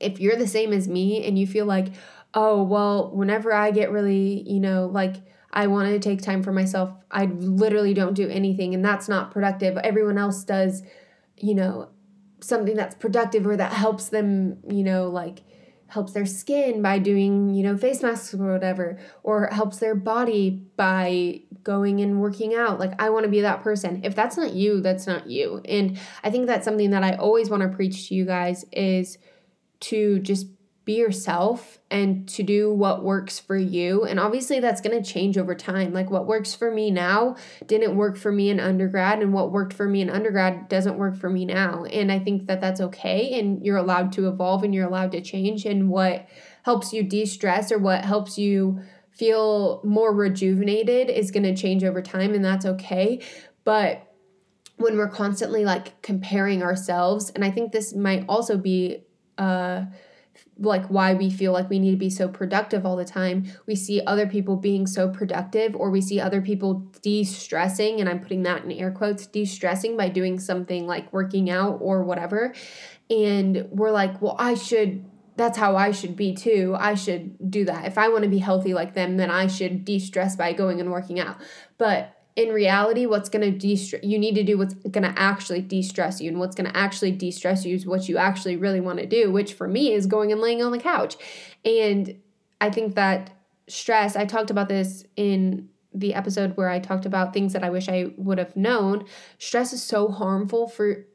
if 0.00 0.20
you're 0.20 0.36
the 0.36 0.46
same 0.46 0.72
as 0.72 0.88
me 0.88 1.26
and 1.26 1.38
you 1.38 1.46
feel 1.46 1.66
like, 1.66 1.88
oh, 2.34 2.62
well, 2.62 3.10
whenever 3.14 3.52
I 3.52 3.70
get 3.70 3.90
really, 3.90 4.42
you 4.46 4.60
know, 4.60 4.86
like, 4.86 5.16
I 5.52 5.68
want 5.68 5.88
to 5.88 5.98
take 5.98 6.20
time 6.20 6.42
for 6.42 6.52
myself. 6.52 6.90
I 7.10 7.24
literally 7.24 7.94
don't 7.94 8.12
do 8.12 8.28
anything, 8.28 8.74
and 8.74 8.84
that's 8.84 9.08
not 9.08 9.30
productive. 9.30 9.78
Everyone 9.78 10.18
else 10.18 10.44
does, 10.44 10.82
you 11.38 11.54
know, 11.54 11.88
something 12.40 12.76
that's 12.76 12.94
productive 12.94 13.46
or 13.46 13.56
that 13.56 13.72
helps 13.72 14.10
them, 14.10 14.58
you 14.68 14.84
know, 14.84 15.08
like 15.08 15.44
helps 15.88 16.12
their 16.12 16.26
skin 16.26 16.82
by 16.82 16.98
doing, 16.98 17.54
you 17.54 17.62
know, 17.62 17.76
face 17.76 18.02
masks 18.02 18.34
or 18.34 18.52
whatever, 18.52 18.98
or 19.22 19.48
helps 19.52 19.78
their 19.78 19.94
body 19.94 20.62
by 20.76 21.40
going 21.62 22.00
and 22.00 22.20
working 22.20 22.54
out. 22.54 22.80
Like, 22.80 23.00
I 23.00 23.10
want 23.10 23.24
to 23.24 23.30
be 23.30 23.42
that 23.42 23.62
person. 23.62 24.00
If 24.04 24.14
that's 24.14 24.36
not 24.36 24.52
you, 24.52 24.80
that's 24.80 25.06
not 25.06 25.28
you. 25.28 25.62
And 25.64 25.98
I 26.24 26.30
think 26.30 26.46
that's 26.46 26.64
something 26.64 26.90
that 26.90 27.04
I 27.04 27.14
always 27.14 27.50
want 27.50 27.62
to 27.62 27.68
preach 27.68 28.08
to 28.08 28.14
you 28.14 28.24
guys 28.24 28.64
is 28.72 29.18
to 29.80 30.18
just 30.20 30.46
be 30.86 30.94
yourself 30.94 31.80
and 31.90 32.28
to 32.28 32.44
do 32.44 32.72
what 32.72 33.02
works 33.02 33.40
for 33.40 33.56
you. 33.56 34.04
And 34.04 34.20
obviously, 34.20 34.60
that's 34.60 34.80
going 34.80 34.96
to 34.96 35.12
change 35.12 35.36
over 35.36 35.54
time. 35.54 35.92
Like, 35.92 36.10
what 36.10 36.26
works 36.26 36.54
for 36.54 36.70
me 36.70 36.92
now 36.92 37.36
didn't 37.66 37.96
work 37.96 38.16
for 38.16 38.30
me 38.30 38.50
in 38.50 38.60
undergrad, 38.60 39.20
and 39.20 39.34
what 39.34 39.50
worked 39.50 39.74
for 39.74 39.88
me 39.88 40.00
in 40.00 40.08
undergrad 40.08 40.68
doesn't 40.68 40.96
work 40.96 41.16
for 41.16 41.28
me 41.28 41.44
now. 41.44 41.84
And 41.84 42.12
I 42.12 42.20
think 42.20 42.46
that 42.46 42.60
that's 42.60 42.80
okay. 42.80 43.38
And 43.38 43.66
you're 43.66 43.76
allowed 43.76 44.12
to 44.12 44.28
evolve 44.28 44.62
and 44.62 44.72
you're 44.72 44.86
allowed 44.86 45.10
to 45.12 45.20
change. 45.20 45.66
And 45.66 45.90
what 45.90 46.28
helps 46.62 46.92
you 46.92 47.02
de 47.02 47.26
stress 47.26 47.72
or 47.72 47.78
what 47.78 48.04
helps 48.04 48.38
you 48.38 48.80
feel 49.10 49.80
more 49.82 50.14
rejuvenated 50.14 51.10
is 51.10 51.32
going 51.32 51.42
to 51.42 51.56
change 51.56 51.82
over 51.82 52.00
time, 52.00 52.32
and 52.32 52.44
that's 52.44 52.64
okay. 52.64 53.20
But 53.64 54.06
when 54.76 54.96
we're 54.96 55.08
constantly 55.08 55.64
like 55.64 56.00
comparing 56.00 56.62
ourselves, 56.62 57.30
and 57.30 57.44
I 57.44 57.50
think 57.50 57.72
this 57.72 57.92
might 57.92 58.24
also 58.28 58.56
be, 58.56 59.04
uh, 59.36 59.86
like 60.58 60.86
why 60.86 61.14
we 61.14 61.30
feel 61.30 61.52
like 61.52 61.68
we 61.68 61.78
need 61.78 61.90
to 61.90 61.96
be 61.96 62.10
so 62.10 62.28
productive 62.28 62.86
all 62.86 62.96
the 62.96 63.04
time. 63.04 63.44
We 63.66 63.74
see 63.74 64.00
other 64.06 64.26
people 64.26 64.56
being 64.56 64.86
so 64.86 65.08
productive, 65.08 65.76
or 65.76 65.90
we 65.90 66.00
see 66.00 66.20
other 66.20 66.40
people 66.40 66.90
de 67.02 67.24
stressing, 67.24 68.00
and 68.00 68.08
I'm 68.08 68.20
putting 68.20 68.42
that 68.44 68.64
in 68.64 68.72
air 68.72 68.90
quotes 68.90 69.26
de 69.26 69.44
stressing 69.44 69.96
by 69.96 70.08
doing 70.08 70.38
something 70.38 70.86
like 70.86 71.12
working 71.12 71.50
out 71.50 71.78
or 71.80 72.02
whatever. 72.02 72.54
And 73.10 73.68
we're 73.70 73.92
like, 73.92 74.20
well, 74.20 74.36
I 74.38 74.54
should, 74.54 75.04
that's 75.36 75.58
how 75.58 75.76
I 75.76 75.92
should 75.92 76.16
be 76.16 76.34
too. 76.34 76.74
I 76.78 76.94
should 76.94 77.50
do 77.50 77.64
that. 77.66 77.84
If 77.84 77.98
I 77.98 78.08
want 78.08 78.24
to 78.24 78.30
be 78.30 78.38
healthy 78.38 78.74
like 78.74 78.94
them, 78.94 79.16
then 79.16 79.30
I 79.30 79.46
should 79.46 79.84
de 79.84 79.98
stress 79.98 80.34
by 80.34 80.52
going 80.52 80.80
and 80.80 80.90
working 80.90 81.20
out. 81.20 81.36
But 81.78 82.15
in 82.36 82.50
reality, 82.50 83.06
what's 83.06 83.30
going 83.30 83.50
to 83.50 83.58
de-stress, 83.58 84.04
you 84.04 84.18
need 84.18 84.34
to 84.34 84.44
do 84.44 84.58
what's 84.58 84.74
going 84.74 85.02
to 85.02 85.18
actually 85.18 85.62
de-stress 85.62 86.20
you. 86.20 86.28
And 86.28 86.38
what's 86.38 86.54
going 86.54 86.70
to 86.70 86.76
actually 86.76 87.10
de-stress 87.10 87.64
you 87.64 87.74
is 87.74 87.86
what 87.86 88.08
you 88.08 88.18
actually 88.18 88.56
really 88.56 88.80
want 88.80 88.98
to 88.98 89.06
do, 89.06 89.32
which 89.32 89.54
for 89.54 89.66
me 89.66 89.92
is 89.92 90.06
going 90.06 90.30
and 90.30 90.40
laying 90.40 90.62
on 90.62 90.70
the 90.70 90.78
couch. 90.78 91.16
And 91.64 92.20
I 92.60 92.70
think 92.70 92.94
that 92.94 93.30
stress, 93.68 94.16
I 94.16 94.26
talked 94.26 94.50
about 94.50 94.68
this 94.68 95.04
in 95.16 95.70
the 95.94 96.12
episode 96.12 96.58
where 96.58 96.68
I 96.68 96.78
talked 96.78 97.06
about 97.06 97.32
things 97.32 97.54
that 97.54 97.64
I 97.64 97.70
wish 97.70 97.88
I 97.88 98.12
would 98.18 98.36
have 98.36 98.54
known. 98.54 99.06
Stress 99.38 99.72
is 99.72 99.82
so 99.82 100.08
harmful 100.08 100.68
for 100.68 101.06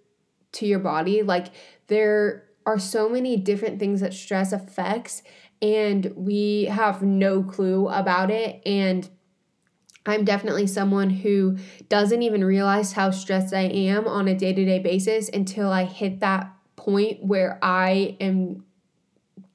to 0.54 0.66
your 0.66 0.80
body. 0.80 1.22
Like 1.22 1.48
there 1.86 2.46
are 2.66 2.80
so 2.80 3.08
many 3.08 3.38
different 3.38 3.80
things 3.80 4.02
that 4.02 4.14
stress 4.14 4.52
affects 4.52 5.22
and 5.62 6.12
we 6.16 6.66
have 6.66 7.04
no 7.04 7.44
clue 7.44 7.88
about 7.90 8.32
it 8.32 8.62
and 8.66 9.08
I'm 10.06 10.26
definitely 10.26 10.68
someone 10.68 11.10
who 11.10 11.58
doesn't 11.90 12.22
even 12.22 12.44
realize 12.44 12.94
how 12.94 13.12
stressed 13.12 13.54
I 13.54 13.62
am 13.62 14.08
on 14.08 14.28
a 14.28 14.36
day 14.36 14.54
to 14.54 14.66
day 14.66 14.80
basis 14.80 15.30
until 15.30 15.72
I 15.72 15.86
hit 15.86 16.20
that 16.22 16.52
point 16.76 17.24
where 17.24 17.60
I 17.62 18.18
am 18.20 18.66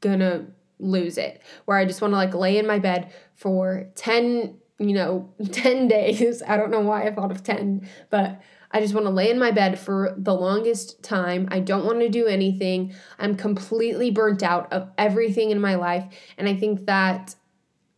gonna 0.01 0.47
lose 0.79 1.19
it, 1.19 1.43
where 1.65 1.79
I 1.79 1.85
just 1.85 2.01
wanna 2.01 2.17
like 2.17 2.35
lay 2.35 2.59
in 2.59 2.67
my 2.67 2.79
bed 2.79 3.13
for 3.35 3.89
10 3.97 4.59
you 4.79 4.93
know, 4.93 5.33
10 5.53 5.89
days. 5.89 6.43
I 6.47 6.57
don't 6.57 6.71
know 6.71 6.81
why 6.81 7.07
I 7.07 7.15
thought 7.15 7.31
of 7.31 7.43
10, 7.43 7.89
but 8.11 8.41
I 8.71 8.81
just 8.81 8.95
want 8.95 9.07
to 9.07 9.11
lay 9.11 9.31
in 9.31 9.39
my 9.39 9.53
bed 9.53 9.79
for 9.79 10.15
the 10.19 10.35
longest 10.35 11.03
time. 11.03 11.49
I 11.51 11.61
don't 11.61 11.85
want 11.85 12.01
to 12.01 12.09
do 12.09 12.27
anything. 12.27 12.95
I'm 13.19 13.37
completely 13.37 14.11
burnt 14.11 14.43
out 14.43 14.73
of 14.73 14.91
everything 14.99 15.51
in 15.51 15.61
my 15.61 15.77
life. 15.77 16.05
And 16.37 16.49
I 16.49 16.55
think 16.55 16.87
that 16.87 17.37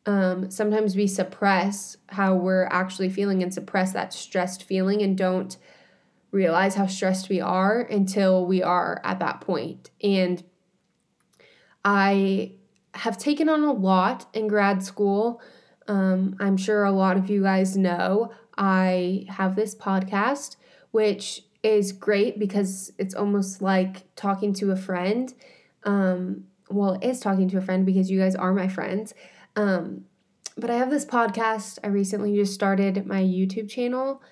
um, 0.09 0.51
sometimes 0.51 0.97
we 0.97 1.07
suppress 1.07 1.99
how 2.09 2.35
we're 2.35 2.65
actually 2.71 3.11
feeling 3.11 3.43
and 3.43 3.53
suppress 3.53 3.93
that 3.93 4.15
stressed 4.15 4.63
feeling 4.63 5.03
and 5.03 5.19
don't 5.19 5.59
realize 6.31 6.77
how 6.77 6.87
stressed 6.87 7.29
we 7.29 7.43
are 7.43 7.83
until 7.83 8.47
we 8.47 8.63
are 8.63 9.03
at 9.05 9.19
that 9.19 9.43
point. 9.43 9.91
And 10.03 10.43
I 11.85 12.53
have 12.95 13.19
taken 13.19 13.51
on 13.51 13.63
a 13.63 13.73
lot 13.73 14.27
in 14.33 14.49
grad 14.49 14.83
school. 14.83 15.43
Um, 15.89 16.37
I'm 16.41 16.57
sure 16.57 16.85
a 16.85 16.91
lot 16.91 17.19
of 17.19 17.29
you 17.29 17.43
guys 17.43 17.77
know 17.77 18.33
I 18.57 19.27
have 19.29 19.57
this 19.57 19.75
podcast, 19.75 20.57
which 20.91 21.43
is 21.63 21.93
great 21.93 22.39
because 22.39 22.93
it's 22.97 23.15
almost 23.15 23.61
like 23.61 24.15
talking 24.17 24.55
to 24.55 24.71
a 24.71 24.77
friend. 24.77 25.35
Um, 25.85 26.45
well, 26.71 26.95
it 26.95 27.05
is 27.05 27.21
talking 27.21 27.51
to 27.51 27.59
a 27.59 27.63
friend 27.63 27.85
because 27.85 28.11
you 28.11 28.19
guys 28.19 28.35
are 28.35 28.55
my 28.55 28.69
friends. 28.69 29.13
Um, 29.59 30.05
but 30.57 30.71
I 30.71 30.77
have 30.77 30.89
this 30.89 31.05
podcast. 31.05 31.81
I 31.83 31.89
recently 31.89 32.35
just 32.35 32.55
started 32.55 33.05
my 33.07 33.21
YouTube 33.21 33.69
channel 33.69 34.23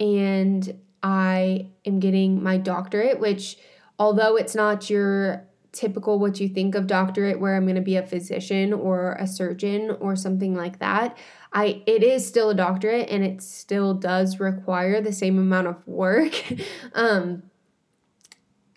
and 0.00 0.80
I 1.04 1.68
am 1.86 2.00
getting 2.00 2.42
my 2.42 2.56
doctorate, 2.56 3.20
which, 3.20 3.58
although 3.98 4.36
it's 4.36 4.56
not 4.56 4.90
your 4.90 5.46
typical 5.70 6.18
what 6.18 6.40
you 6.40 6.48
think 6.48 6.74
of 6.74 6.86
doctorate 6.88 7.40
where 7.40 7.56
I'm 7.56 7.64
going 7.64 7.76
to 7.76 7.80
be 7.80 7.96
a 7.96 8.06
physician 8.06 8.72
or 8.72 9.12
a 9.12 9.26
surgeon 9.26 9.96
or 10.00 10.16
something 10.16 10.54
like 10.54 10.80
that. 10.80 11.16
I 11.52 11.82
it 11.86 12.02
is 12.02 12.26
still 12.26 12.50
a 12.50 12.54
doctorate 12.54 13.08
and 13.08 13.24
it 13.24 13.40
still 13.40 13.94
does 13.94 14.40
require 14.40 15.00
the 15.00 15.12
same 15.12 15.38
amount 15.38 15.68
of 15.68 15.86
work. 15.86 16.44
um, 16.94 17.44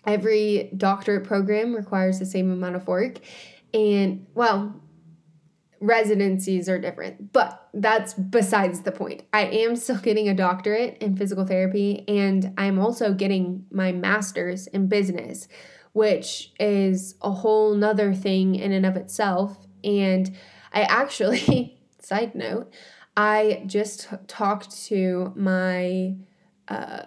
every 0.06 0.70
doctorate 0.76 1.24
program 1.24 1.74
requires 1.74 2.20
the 2.20 2.26
same 2.26 2.50
amount 2.50 2.76
of 2.76 2.86
work 2.86 3.18
and 3.74 4.26
well, 4.34 4.80
residencies 5.80 6.68
are 6.68 6.78
different, 6.78 7.32
but 7.32 7.68
that's 7.74 8.14
besides 8.14 8.80
the 8.80 8.92
point. 8.92 9.22
I 9.32 9.46
am 9.46 9.76
still 9.76 9.98
getting 9.98 10.28
a 10.28 10.34
doctorate 10.34 10.98
in 11.00 11.16
physical 11.16 11.46
therapy 11.46 12.04
and 12.08 12.54
I'm 12.56 12.78
also 12.78 13.12
getting 13.12 13.66
my 13.70 13.92
master's 13.92 14.66
in 14.66 14.88
business 14.88 15.48
which 15.96 16.52
is 16.60 17.14
a 17.22 17.30
whole 17.30 17.74
nother 17.74 18.12
thing 18.12 18.54
in 18.54 18.70
and 18.70 18.84
of 18.84 18.96
itself. 18.96 19.66
And 19.82 20.36
I 20.70 20.82
actually, 20.82 21.80
side 22.02 22.34
note, 22.34 22.70
I 23.16 23.62
just 23.64 24.10
talked 24.28 24.76
to 24.88 25.32
my, 25.34 26.16
uh, 26.68 27.04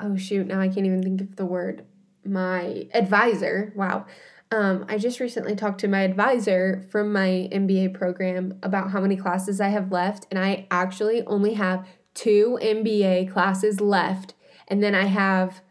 oh 0.00 0.16
shoot, 0.16 0.48
now 0.48 0.60
I 0.60 0.66
can't 0.66 0.86
even 0.86 1.04
think 1.04 1.20
of 1.20 1.36
the 1.36 1.46
word, 1.46 1.86
my 2.24 2.88
advisor. 2.92 3.72
Wow. 3.76 4.06
Um, 4.52 4.84
I 4.86 4.98
just 4.98 5.18
recently 5.18 5.56
talked 5.56 5.80
to 5.80 5.88
my 5.88 6.02
advisor 6.02 6.84
from 6.90 7.10
my 7.10 7.48
MBA 7.50 7.94
program 7.94 8.58
about 8.62 8.90
how 8.90 9.00
many 9.00 9.16
classes 9.16 9.62
I 9.62 9.68
have 9.68 9.90
left, 9.90 10.26
and 10.30 10.38
I 10.38 10.66
actually 10.70 11.24
only 11.26 11.54
have 11.54 11.88
two 12.12 12.58
MBA 12.60 13.32
classes 13.32 13.80
left, 13.80 14.34
and 14.68 14.82
then 14.82 14.94
I 14.94 15.04
have 15.06 15.62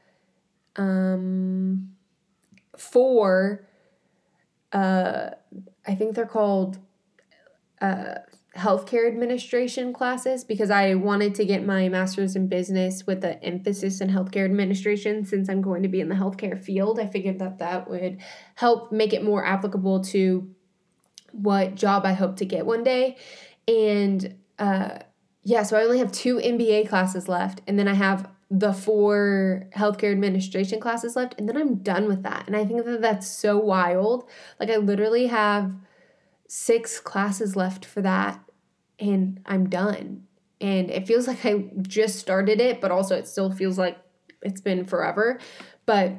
um 0.78 1.89
four 2.78 3.67
uh 4.72 5.30
I 5.86 5.96
think 5.96 6.15
they're 6.15 6.26
called 6.26 6.80
uh 7.82 8.15
healthcare 8.55 9.07
administration 9.07 9.93
classes 9.93 10.43
because 10.43 10.69
I 10.69 10.95
wanted 10.95 11.35
to 11.35 11.45
get 11.45 11.65
my 11.65 11.87
master's 11.87 12.35
in 12.35 12.47
business 12.47 13.07
with 13.07 13.23
an 13.23 13.39
emphasis 13.41 14.01
in 14.01 14.09
healthcare 14.09 14.43
administration 14.43 15.25
since 15.25 15.47
I'm 15.47 15.61
going 15.61 15.83
to 15.83 15.89
be 15.89 16.01
in 16.01 16.09
the 16.09 16.15
healthcare 16.15 16.61
field. 16.61 16.99
I 16.99 17.07
figured 17.07 17.39
that 17.39 17.59
that 17.59 17.89
would 17.89 18.19
help 18.55 18.91
make 18.91 19.13
it 19.13 19.23
more 19.23 19.45
applicable 19.45 20.01
to 20.05 20.53
what 21.31 21.75
job 21.75 22.05
I 22.05 22.11
hope 22.11 22.35
to 22.37 22.45
get 22.45 22.65
one 22.65 22.83
day. 22.83 23.15
And 23.69 24.35
uh, 24.59 24.99
yeah, 25.43 25.63
so 25.63 25.77
I 25.77 25.83
only 25.83 25.99
have 25.99 26.11
two 26.11 26.37
MBA 26.37 26.89
classes 26.89 27.29
left, 27.29 27.61
and 27.67 27.79
then 27.79 27.87
I 27.87 27.93
have 27.93 28.29
the 28.49 28.73
four 28.73 29.63
healthcare 29.75 30.11
administration 30.11 30.79
classes 30.79 31.15
left, 31.15 31.35
and 31.37 31.47
then 31.47 31.55
I'm 31.55 31.75
done 31.75 32.07
with 32.07 32.23
that. 32.23 32.43
And 32.47 32.55
I 32.55 32.65
think 32.65 32.85
that 32.85 33.01
that's 33.01 33.27
so 33.27 33.57
wild. 33.57 34.29
Like, 34.59 34.69
I 34.69 34.75
literally 34.75 35.27
have 35.27 35.73
six 36.53 36.99
classes 36.99 37.55
left 37.55 37.85
for 37.85 38.01
that, 38.01 38.37
and 38.99 39.39
I'm 39.45 39.69
done. 39.69 40.23
And 40.59 40.91
it 40.91 41.07
feels 41.07 41.25
like 41.25 41.45
I 41.45 41.71
just 41.81 42.19
started 42.19 42.59
it, 42.59 42.81
but 42.81 42.91
also 42.91 43.15
it 43.15 43.25
still 43.25 43.53
feels 43.53 43.77
like 43.77 43.97
it's 44.41 44.59
been 44.59 44.83
forever. 44.83 45.39
But 45.85 46.11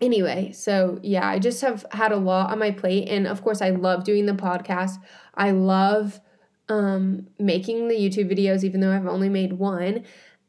anyway, 0.00 0.52
so 0.52 0.98
yeah, 1.02 1.28
I 1.28 1.38
just 1.40 1.60
have 1.60 1.84
had 1.92 2.10
a 2.10 2.16
lot 2.16 2.50
on 2.50 2.58
my 2.58 2.70
plate. 2.70 3.06
And 3.10 3.26
of 3.26 3.44
course, 3.44 3.60
I 3.60 3.68
love 3.68 4.02
doing 4.02 4.24
the 4.24 4.32
podcast. 4.32 4.96
I 5.34 5.50
love 5.50 6.22
um, 6.70 7.26
making 7.38 7.88
the 7.88 7.96
YouTube 7.96 8.32
videos, 8.32 8.64
even 8.64 8.80
though 8.80 8.92
I've 8.92 9.06
only 9.06 9.28
made 9.28 9.52
one. 9.52 10.04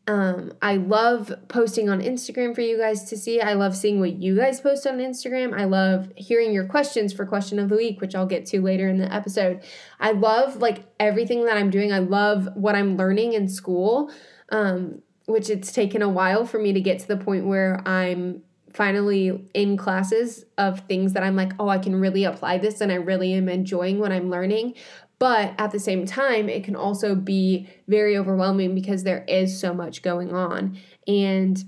Um, 0.09 0.53
I 0.59 0.77
love 0.77 1.31
posting 1.49 1.87
on 1.87 2.01
Instagram 2.01 2.55
for 2.55 2.61
you 2.61 2.79
guys 2.79 3.03
to 3.11 3.15
see. 3.15 3.41
I 3.41 3.53
love 3.53 3.77
seeing 3.77 3.99
what 3.99 4.13
you 4.13 4.35
guys 4.35 4.59
post 4.59 4.87
on 4.87 4.97
Instagram. 4.97 5.55
I 5.55 5.65
love 5.65 6.11
hearing 6.15 6.51
your 6.51 6.65
questions 6.65 7.13
for 7.13 7.27
question 7.27 7.59
of 7.59 7.69
the 7.69 7.75
week, 7.75 8.01
which 8.01 8.15
I'll 8.15 8.25
get 8.25 8.47
to 8.47 8.59
later 8.59 8.89
in 8.89 8.97
the 8.97 9.13
episode. 9.13 9.61
I 9.99 10.13
love 10.13 10.55
like 10.55 10.85
everything 10.99 11.45
that 11.45 11.57
I'm 11.57 11.69
doing. 11.69 11.93
I 11.93 11.99
love 11.99 12.49
what 12.55 12.73
I'm 12.73 12.97
learning 12.97 13.33
in 13.33 13.47
school, 13.47 14.09
um, 14.51 15.03
which 15.27 15.47
it's 15.47 15.71
taken 15.71 16.01
a 16.01 16.09
while 16.09 16.43
for 16.43 16.57
me 16.57 16.73
to 16.73 16.81
get 16.81 16.97
to 17.01 17.07
the 17.07 17.17
point 17.17 17.45
where 17.45 17.87
I'm 17.87 18.41
finally 18.73 19.47
in 19.53 19.77
classes 19.77 20.43
of 20.57 20.79
things 20.87 21.13
that 21.13 21.21
I'm 21.21 21.35
like, 21.35 21.53
oh, 21.59 21.69
I 21.69 21.77
can 21.77 21.95
really 21.95 22.23
apply 22.23 22.57
this 22.57 22.81
and 22.81 22.91
I 22.91 22.95
really 22.95 23.33
am 23.33 23.47
enjoying 23.47 23.99
what 23.99 24.11
I'm 24.11 24.31
learning. 24.31 24.73
But 25.19 25.53
at 25.57 25.71
the 25.71 25.79
same 25.79 26.05
time, 26.05 26.47
it 26.47 26.63
can 26.63 26.77
also 26.77 27.13
be 27.13 27.67
very 27.87 28.17
overwhelming 28.17 28.73
because 28.73 29.03
there 29.03 29.25
is 29.27 29.59
so 29.59 29.73
much 29.73 30.01
going 30.01 30.33
on. 30.33 30.77
And 31.07 31.61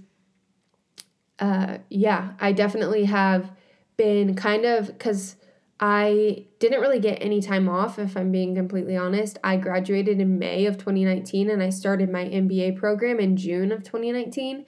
uh, 1.38 1.80
yeah, 1.90 2.34
I 2.40 2.54
definitely 2.54 3.06
have 3.06 3.52
been 3.98 4.36
kind 4.36 4.66
of 4.66 4.88
because 4.88 5.36
I 5.82 6.46
didn't 6.60 6.80
really 6.80 7.00
get 7.00 7.16
any 7.22 7.42
time 7.42 7.68
off, 7.68 7.98
if 7.98 8.16
I'm 8.16 8.32
being 8.32 8.54
completely 8.54 8.96
honest. 8.96 9.40
I 9.44 9.58
graduated 9.58 10.22
in 10.22 10.38
May 10.38 10.68
of 10.68 10.78
2019 10.78 11.50
and 11.50 11.62
I 11.62 11.72
started 11.72 12.10
my 12.10 12.26
MBA 12.26 12.78
program 12.78 13.20
in 13.20 13.36
June 13.36 13.72
of 13.72 13.84
2019. 13.84 14.66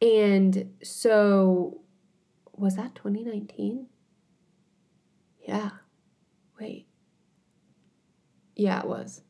And 0.00 0.74
so, 0.82 1.82
was 2.56 2.76
that 2.76 2.94
2019? 2.94 3.86
Yeah. 5.46 5.70
Wait. 6.58 6.87
Yeah, 8.58 8.80
it 8.80 8.86
was. 8.86 9.22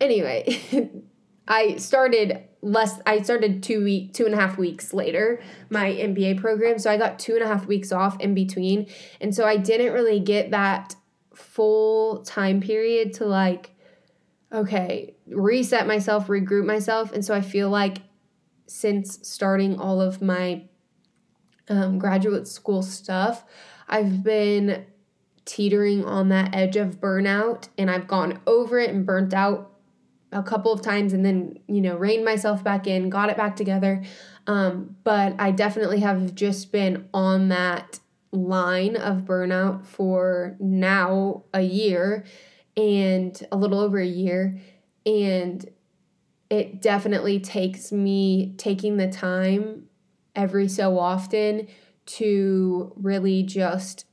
Anyway, 0.00 0.60
I 1.48 1.76
started 1.76 2.42
less 2.60 2.98
I 3.06 3.22
started 3.22 3.62
two 3.62 3.84
week 3.84 4.12
two 4.12 4.24
and 4.24 4.34
a 4.34 4.36
half 4.36 4.58
weeks 4.58 4.92
later 4.92 5.40
my 5.70 5.92
MBA 5.92 6.40
program. 6.40 6.78
So 6.78 6.90
I 6.90 6.98
got 6.98 7.18
two 7.18 7.34
and 7.34 7.42
a 7.42 7.46
half 7.46 7.66
weeks 7.66 7.92
off 7.92 8.20
in 8.20 8.34
between. 8.34 8.88
And 9.20 9.34
so 9.34 9.46
I 9.46 9.56
didn't 9.56 9.92
really 9.92 10.20
get 10.20 10.50
that 10.50 10.96
full 11.32 12.22
time 12.22 12.60
period 12.60 13.12
to 13.14 13.24
like, 13.24 13.70
okay, 14.52 15.14
reset 15.28 15.86
myself, 15.86 16.26
regroup 16.26 16.66
myself. 16.66 17.12
And 17.12 17.24
so 17.24 17.34
I 17.34 17.40
feel 17.40 17.70
like 17.70 17.98
since 18.66 19.20
starting 19.22 19.78
all 19.78 20.00
of 20.00 20.20
my 20.20 20.64
um, 21.68 22.00
graduate 22.00 22.48
school 22.48 22.82
stuff, 22.82 23.44
I've 23.88 24.24
been 24.24 24.86
teetering 25.46 26.04
on 26.04 26.28
that 26.28 26.54
edge 26.54 26.76
of 26.76 27.00
burnout 27.00 27.68
and 27.78 27.90
I've 27.90 28.06
gone 28.06 28.40
over 28.46 28.78
it 28.78 28.90
and 28.90 29.06
burnt 29.06 29.32
out 29.32 29.72
a 30.32 30.42
couple 30.42 30.72
of 30.72 30.82
times 30.82 31.12
and 31.12 31.24
then, 31.24 31.58
you 31.68 31.80
know, 31.80 31.96
reined 31.96 32.24
myself 32.24 32.62
back 32.62 32.86
in, 32.86 33.08
got 33.08 33.30
it 33.30 33.36
back 33.36 33.56
together. 33.56 34.02
Um, 34.46 34.96
but 35.04 35.34
I 35.38 35.52
definitely 35.52 36.00
have 36.00 36.34
just 36.34 36.72
been 36.72 37.08
on 37.14 37.48
that 37.48 38.00
line 38.32 38.96
of 38.96 39.18
burnout 39.18 39.86
for 39.86 40.56
now 40.58 41.44
a 41.54 41.62
year 41.62 42.24
and 42.76 43.40
a 43.50 43.56
little 43.56 43.78
over 43.78 43.98
a 43.98 44.06
year. 44.06 44.58
And 45.06 45.64
it 46.50 46.82
definitely 46.82 47.40
takes 47.40 47.92
me 47.92 48.54
taking 48.58 48.96
the 48.96 49.08
time 49.08 49.84
every 50.34 50.68
so 50.68 50.98
often 50.98 51.68
to 52.06 52.92
really 52.96 53.42
just 53.42 54.06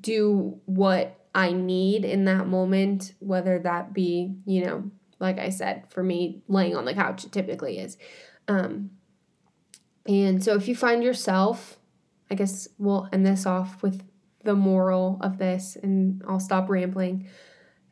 do 0.00 0.60
what 0.66 1.18
I 1.34 1.52
need 1.52 2.04
in 2.04 2.24
that 2.24 2.46
moment, 2.46 3.12
whether 3.18 3.58
that 3.60 3.92
be, 3.92 4.36
you 4.46 4.64
know, 4.64 4.90
like 5.18 5.38
I 5.38 5.50
said, 5.50 5.84
for 5.90 6.02
me, 6.02 6.42
laying 6.48 6.76
on 6.76 6.84
the 6.84 6.94
couch, 6.94 7.30
typically 7.30 7.78
is. 7.78 7.96
Um, 8.48 8.90
and 10.06 10.42
so 10.42 10.54
if 10.54 10.68
you 10.68 10.76
find 10.76 11.02
yourself, 11.02 11.78
I 12.30 12.34
guess 12.34 12.68
we'll 12.78 13.08
end 13.12 13.26
this 13.26 13.46
off 13.46 13.82
with 13.82 14.02
the 14.44 14.54
moral 14.54 15.18
of 15.20 15.38
this 15.38 15.76
and 15.82 16.22
I'll 16.26 16.40
stop 16.40 16.68
rambling. 16.68 17.28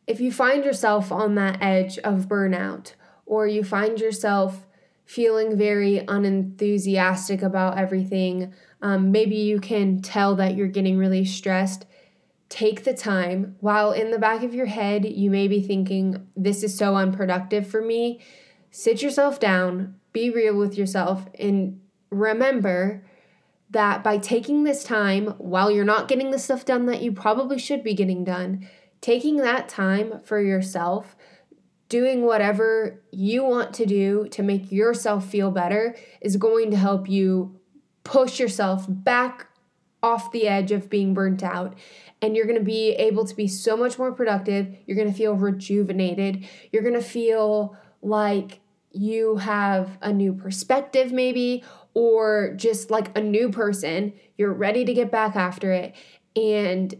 if 0.06 0.20
you 0.20 0.30
find 0.30 0.64
yourself 0.64 1.10
on 1.10 1.34
that 1.34 1.58
edge 1.62 1.98
of 1.98 2.28
burnout 2.28 2.92
or 3.26 3.46
you 3.46 3.64
find 3.64 3.98
yourself 3.98 4.66
feeling 5.04 5.56
very 5.56 6.04
unenthusiastic 6.08 7.42
about 7.42 7.78
everything, 7.78 8.52
um, 8.84 9.10
maybe 9.10 9.36
you 9.36 9.60
can 9.60 10.02
tell 10.02 10.34
that 10.34 10.56
you're 10.56 10.68
getting 10.68 10.98
really 10.98 11.24
stressed. 11.24 11.86
Take 12.50 12.84
the 12.84 12.92
time 12.92 13.56
while 13.60 13.92
in 13.92 14.10
the 14.10 14.18
back 14.18 14.42
of 14.42 14.54
your 14.54 14.66
head, 14.66 15.06
you 15.06 15.30
may 15.30 15.48
be 15.48 15.62
thinking, 15.62 16.28
This 16.36 16.62
is 16.62 16.76
so 16.76 16.94
unproductive 16.94 17.66
for 17.66 17.80
me. 17.80 18.20
Sit 18.70 19.00
yourself 19.00 19.40
down, 19.40 19.94
be 20.12 20.28
real 20.28 20.54
with 20.54 20.76
yourself, 20.76 21.26
and 21.38 21.80
remember 22.10 23.02
that 23.70 24.04
by 24.04 24.18
taking 24.18 24.64
this 24.64 24.84
time 24.84 25.28
while 25.38 25.70
you're 25.70 25.84
not 25.86 26.06
getting 26.06 26.30
the 26.30 26.38
stuff 26.38 26.66
done 26.66 26.84
that 26.84 27.00
you 27.00 27.10
probably 27.10 27.58
should 27.58 27.82
be 27.82 27.94
getting 27.94 28.22
done, 28.22 28.68
taking 29.00 29.38
that 29.38 29.66
time 29.66 30.20
for 30.20 30.38
yourself, 30.38 31.16
doing 31.88 32.26
whatever 32.26 33.02
you 33.10 33.44
want 33.44 33.72
to 33.72 33.86
do 33.86 34.28
to 34.28 34.42
make 34.42 34.70
yourself 34.70 35.26
feel 35.26 35.50
better 35.50 35.96
is 36.20 36.36
going 36.36 36.70
to 36.70 36.76
help 36.76 37.08
you 37.08 37.58
push 38.04 38.38
yourself 38.38 38.86
back 38.88 39.48
off 40.02 40.30
the 40.32 40.46
edge 40.46 40.70
of 40.70 40.90
being 40.90 41.14
burnt 41.14 41.42
out 41.42 41.74
and 42.24 42.36
you're 42.36 42.46
going 42.46 42.58
to 42.58 42.64
be 42.64 42.92
able 42.92 43.26
to 43.26 43.34
be 43.34 43.46
so 43.46 43.76
much 43.76 43.98
more 43.98 44.12
productive. 44.12 44.74
You're 44.86 44.96
going 44.96 45.10
to 45.10 45.16
feel 45.16 45.34
rejuvenated. 45.34 46.46
You're 46.72 46.82
going 46.82 46.94
to 46.94 47.02
feel 47.02 47.76
like 48.00 48.60
you 48.92 49.36
have 49.36 49.98
a 50.00 50.12
new 50.12 50.32
perspective, 50.32 51.12
maybe, 51.12 51.62
or 51.92 52.54
just 52.56 52.90
like 52.90 53.16
a 53.16 53.20
new 53.20 53.50
person. 53.50 54.14
You're 54.38 54.54
ready 54.54 54.86
to 54.86 54.94
get 54.94 55.10
back 55.10 55.36
after 55.36 55.72
it. 55.72 55.94
And 56.34 56.94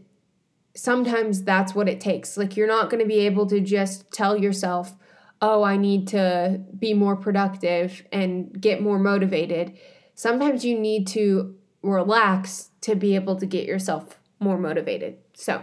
sometimes 0.75 1.43
that's 1.43 1.73
what 1.73 1.89
it 1.89 1.99
takes. 1.99 2.37
Like, 2.37 2.55
you're 2.55 2.67
not 2.67 2.91
going 2.91 3.01
to 3.01 3.07
be 3.07 3.19
able 3.21 3.47
to 3.47 3.59
just 3.59 4.11
tell 4.11 4.37
yourself, 4.37 4.93
oh, 5.41 5.63
I 5.63 5.77
need 5.77 6.07
to 6.09 6.61
be 6.77 6.93
more 6.93 7.15
productive 7.15 8.05
and 8.11 8.61
get 8.61 8.81
more 8.81 8.99
motivated. 8.99 9.77
Sometimes 10.15 10.65
you 10.65 10.79
need 10.79 11.05
to 11.07 11.55
relax 11.83 12.71
to 12.81 12.95
be 12.95 13.13
able 13.15 13.35
to 13.35 13.45
get 13.45 13.65
yourself 13.65 14.19
more 14.39 14.57
motivated. 14.57 15.17
So, 15.33 15.61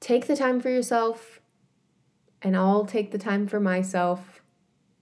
take 0.00 0.26
the 0.26 0.36
time 0.36 0.60
for 0.60 0.70
yourself, 0.70 1.40
and 2.42 2.56
I'll 2.56 2.86
take 2.86 3.12
the 3.12 3.18
time 3.18 3.46
for 3.46 3.60
myself. 3.60 4.42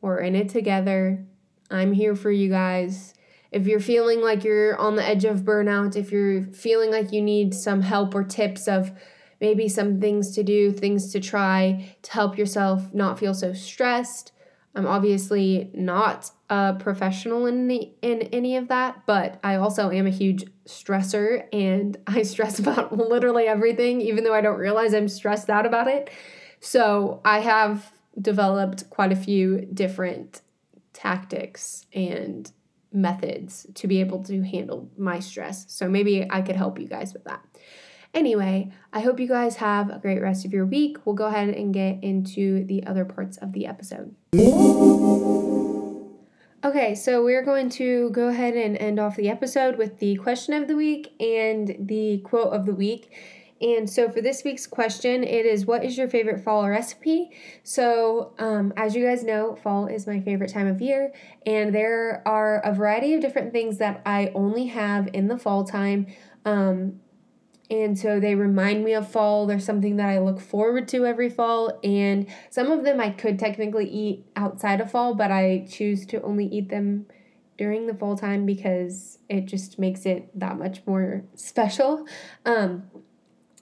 We're 0.00 0.18
in 0.18 0.36
it 0.36 0.50
together. 0.50 1.24
I'm 1.70 1.92
here 1.92 2.14
for 2.14 2.30
you 2.30 2.50
guys 2.50 3.14
if 3.52 3.66
you're 3.66 3.80
feeling 3.80 4.22
like 4.22 4.44
you're 4.44 4.76
on 4.78 4.96
the 4.96 5.06
edge 5.06 5.26
of 5.26 5.40
burnout, 5.42 5.94
if 5.94 6.10
you're 6.10 6.42
feeling 6.44 6.90
like 6.90 7.12
you 7.12 7.20
need 7.20 7.54
some 7.54 7.82
help 7.82 8.14
or 8.14 8.24
tips 8.24 8.66
of 8.66 8.90
maybe 9.40 9.68
some 9.68 10.00
things 10.00 10.34
to 10.34 10.42
do, 10.42 10.72
things 10.72 11.12
to 11.12 11.20
try 11.20 11.94
to 12.00 12.12
help 12.12 12.38
yourself 12.38 12.92
not 12.94 13.18
feel 13.18 13.34
so 13.34 13.52
stressed. 13.52 14.32
I'm 14.74 14.86
obviously 14.86 15.70
not 15.74 16.30
a 16.48 16.74
professional 16.78 17.46
in 17.46 17.64
any, 17.64 17.94
in 18.00 18.22
any 18.32 18.56
of 18.56 18.68
that, 18.68 19.04
but 19.06 19.38
I 19.44 19.56
also 19.56 19.90
am 19.90 20.06
a 20.06 20.10
huge 20.10 20.44
stressor 20.66 21.44
and 21.52 21.96
I 22.06 22.22
stress 22.22 22.58
about 22.58 22.96
literally 22.96 23.46
everything, 23.46 24.00
even 24.00 24.24
though 24.24 24.34
I 24.34 24.40
don't 24.40 24.58
realize 24.58 24.94
I'm 24.94 25.08
stressed 25.08 25.50
out 25.50 25.66
about 25.66 25.88
it. 25.88 26.10
So 26.60 27.20
I 27.24 27.40
have 27.40 27.92
developed 28.20 28.88
quite 28.90 29.12
a 29.12 29.16
few 29.16 29.62
different 29.72 30.40
tactics 30.92 31.86
and 31.92 32.50
methods 32.92 33.66
to 33.74 33.86
be 33.86 34.00
able 34.00 34.22
to 34.24 34.42
handle 34.42 34.90
my 34.96 35.18
stress. 35.18 35.64
So 35.68 35.88
maybe 35.88 36.26
I 36.30 36.42
could 36.42 36.56
help 36.56 36.78
you 36.78 36.86
guys 36.86 37.12
with 37.12 37.24
that. 37.24 37.42
Anyway, 38.14 38.70
I 38.92 39.00
hope 39.00 39.18
you 39.18 39.26
guys 39.26 39.56
have 39.56 39.88
a 39.88 39.98
great 39.98 40.20
rest 40.20 40.44
of 40.44 40.52
your 40.52 40.66
week. 40.66 40.98
We'll 41.06 41.14
go 41.14 41.26
ahead 41.26 41.48
and 41.48 41.72
get 41.72 42.02
into 42.02 42.64
the 42.64 42.84
other 42.86 43.06
parts 43.06 43.38
of 43.38 43.52
the 43.52 43.66
episode. 43.66 44.14
Okay, 46.64 46.94
so 46.94 47.24
we're 47.24 47.42
going 47.42 47.70
to 47.70 48.10
go 48.10 48.28
ahead 48.28 48.54
and 48.54 48.76
end 48.76 49.00
off 49.00 49.16
the 49.16 49.30
episode 49.30 49.78
with 49.78 49.98
the 49.98 50.16
question 50.16 50.54
of 50.54 50.68
the 50.68 50.76
week 50.76 51.12
and 51.20 51.74
the 51.80 52.18
quote 52.18 52.52
of 52.52 52.66
the 52.66 52.74
week. 52.74 53.10
And 53.62 53.88
so 53.88 54.10
for 54.10 54.20
this 54.20 54.42
week's 54.44 54.66
question, 54.66 55.24
it 55.24 55.46
is 55.46 55.66
what 55.66 55.84
is 55.84 55.96
your 55.96 56.08
favorite 56.08 56.42
fall 56.42 56.68
recipe? 56.68 57.30
So, 57.62 58.32
um, 58.38 58.72
as 58.76 58.94
you 58.94 59.06
guys 59.06 59.22
know, 59.22 59.56
fall 59.62 59.86
is 59.86 60.06
my 60.06 60.20
favorite 60.20 60.52
time 60.52 60.66
of 60.66 60.80
year, 60.80 61.12
and 61.46 61.72
there 61.72 62.22
are 62.26 62.58
a 62.60 62.74
variety 62.74 63.14
of 63.14 63.20
different 63.20 63.52
things 63.52 63.78
that 63.78 64.02
I 64.04 64.32
only 64.34 64.66
have 64.66 65.08
in 65.12 65.28
the 65.28 65.38
fall 65.38 65.64
time. 65.64 66.08
Um, 66.44 67.00
and 67.72 67.98
so 67.98 68.20
they 68.20 68.34
remind 68.34 68.84
me 68.84 68.92
of 68.92 69.10
fall. 69.10 69.46
There's 69.46 69.64
something 69.64 69.96
that 69.96 70.10
I 70.10 70.18
look 70.18 70.38
forward 70.40 70.88
to 70.88 71.06
every 71.06 71.30
fall, 71.30 71.80
and 71.82 72.26
some 72.50 72.70
of 72.70 72.84
them 72.84 73.00
I 73.00 73.08
could 73.08 73.38
technically 73.38 73.88
eat 73.88 74.26
outside 74.36 74.82
of 74.82 74.90
fall, 74.90 75.14
but 75.14 75.30
I 75.30 75.66
choose 75.70 76.04
to 76.06 76.20
only 76.20 76.44
eat 76.46 76.68
them 76.68 77.06
during 77.56 77.86
the 77.86 77.94
fall 77.94 78.14
time 78.14 78.44
because 78.44 79.18
it 79.30 79.46
just 79.46 79.78
makes 79.78 80.04
it 80.04 80.38
that 80.38 80.58
much 80.58 80.82
more 80.86 81.24
special. 81.34 82.06
Um, 82.44 82.90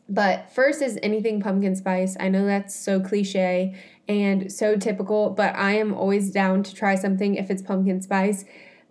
but 0.09 0.51
first 0.53 0.83
is 0.83 0.99
anything 1.05 1.41
pumpkin 1.41 1.77
spice. 1.77 2.17
I 2.19 2.29
know 2.31 2.47
that's 2.47 2.75
so 2.75 2.99
cliche 2.99 3.77
and 4.09 4.51
so 4.51 4.75
typical, 4.75 5.31
but 5.31 5.55
I 5.55 5.75
am 5.75 5.95
always 5.95 6.33
down 6.33 6.65
to 6.65 6.75
try 6.75 6.97
something 6.97 7.37
if 7.37 7.49
it's 7.49 7.63
pumpkin 7.63 8.03
spice. 8.03 8.45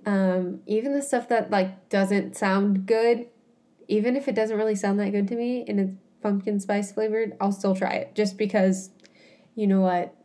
Um, 0.05 0.62
even 0.65 0.93
the 0.93 1.01
stuff 1.01 1.27
that 1.27 1.51
like 1.51 1.89
doesn't 1.89 2.38
sound 2.38 2.86
good, 2.86 3.27
even 3.89 4.15
if 4.15 4.28
it 4.28 4.36
doesn't 4.36 4.56
really 4.56 4.75
sound 4.75 4.99
that 4.99 5.12
good 5.12 5.28
to 5.28 5.36
me 5.36 5.65
and 5.67 5.80
it's 5.80 5.91
pumpkin 6.21 6.60
spice 6.60 6.91
flavored, 6.91 7.36
I'll 7.41 7.52
still 7.52 7.75
try 7.75 7.93
it 7.93 8.15
just 8.15 8.38
because 8.38 8.91
you 9.56 9.67
know 9.67 9.82
what? 9.82 10.15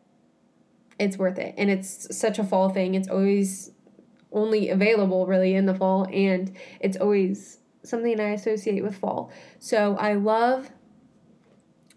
It's 0.98 1.16
worth 1.16 1.38
it. 1.38 1.55
And 1.57 1.70
it's 1.70 2.16
such 2.16 2.38
a 2.38 2.44
fall 2.44 2.68
thing. 2.68 2.94
It's 2.94 3.09
always 3.09 3.72
only 4.31 4.68
available 4.68 5.27
really 5.27 5.55
in 5.55 5.66
the 5.66 5.74
fall 5.74 6.07
and 6.12 6.55
it's 6.81 6.96
always 6.96 7.59
something 7.83 8.20
I 8.20 8.31
associate 8.31 8.83
with 8.83 8.96
fall. 8.96 9.33
So 9.59 9.96
I 9.96 10.14
love 10.14 10.70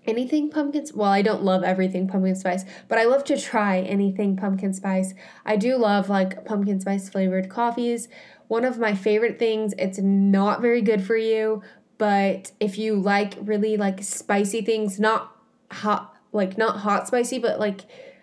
anything 0.08 0.50
pumpkin 0.50 0.86
well 0.96 1.12
i 1.12 1.22
don't 1.22 1.44
love 1.44 1.64
everything 1.64 2.08
pumpkin 2.08 2.36
spice 2.36 2.64
but 2.88 2.98
i 2.98 3.04
love 3.04 3.24
to 3.24 3.38
try 3.40 3.80
anything 3.80 4.36
pumpkin 4.36 4.74
spice. 4.74 5.14
I 5.46 5.58
do 5.58 5.78
love 5.78 6.10
like 6.10 6.46
pumpkin 6.46 6.80
spice 6.80 7.10
flavored 7.10 7.50
coffees. 7.50 8.08
One 8.48 8.64
of 8.64 8.80
my 8.80 8.96
favorite 8.96 9.40
things 9.40 9.74
it's 9.78 10.00
not 10.00 10.62
very 10.62 10.82
good 10.82 11.04
for 11.04 11.18
you 11.18 11.62
but 11.98 12.52
if 12.60 12.78
you 12.78 12.96
like 12.96 13.36
really 13.42 13.76
like 13.76 14.02
spicy 14.04 14.62
things 14.62 15.00
not 15.00 15.36
hot 15.72 16.16
like 16.32 16.58
not 16.58 16.78
hot 16.78 17.08
spicy 17.08 17.40
but 17.40 17.60
like 17.60 17.82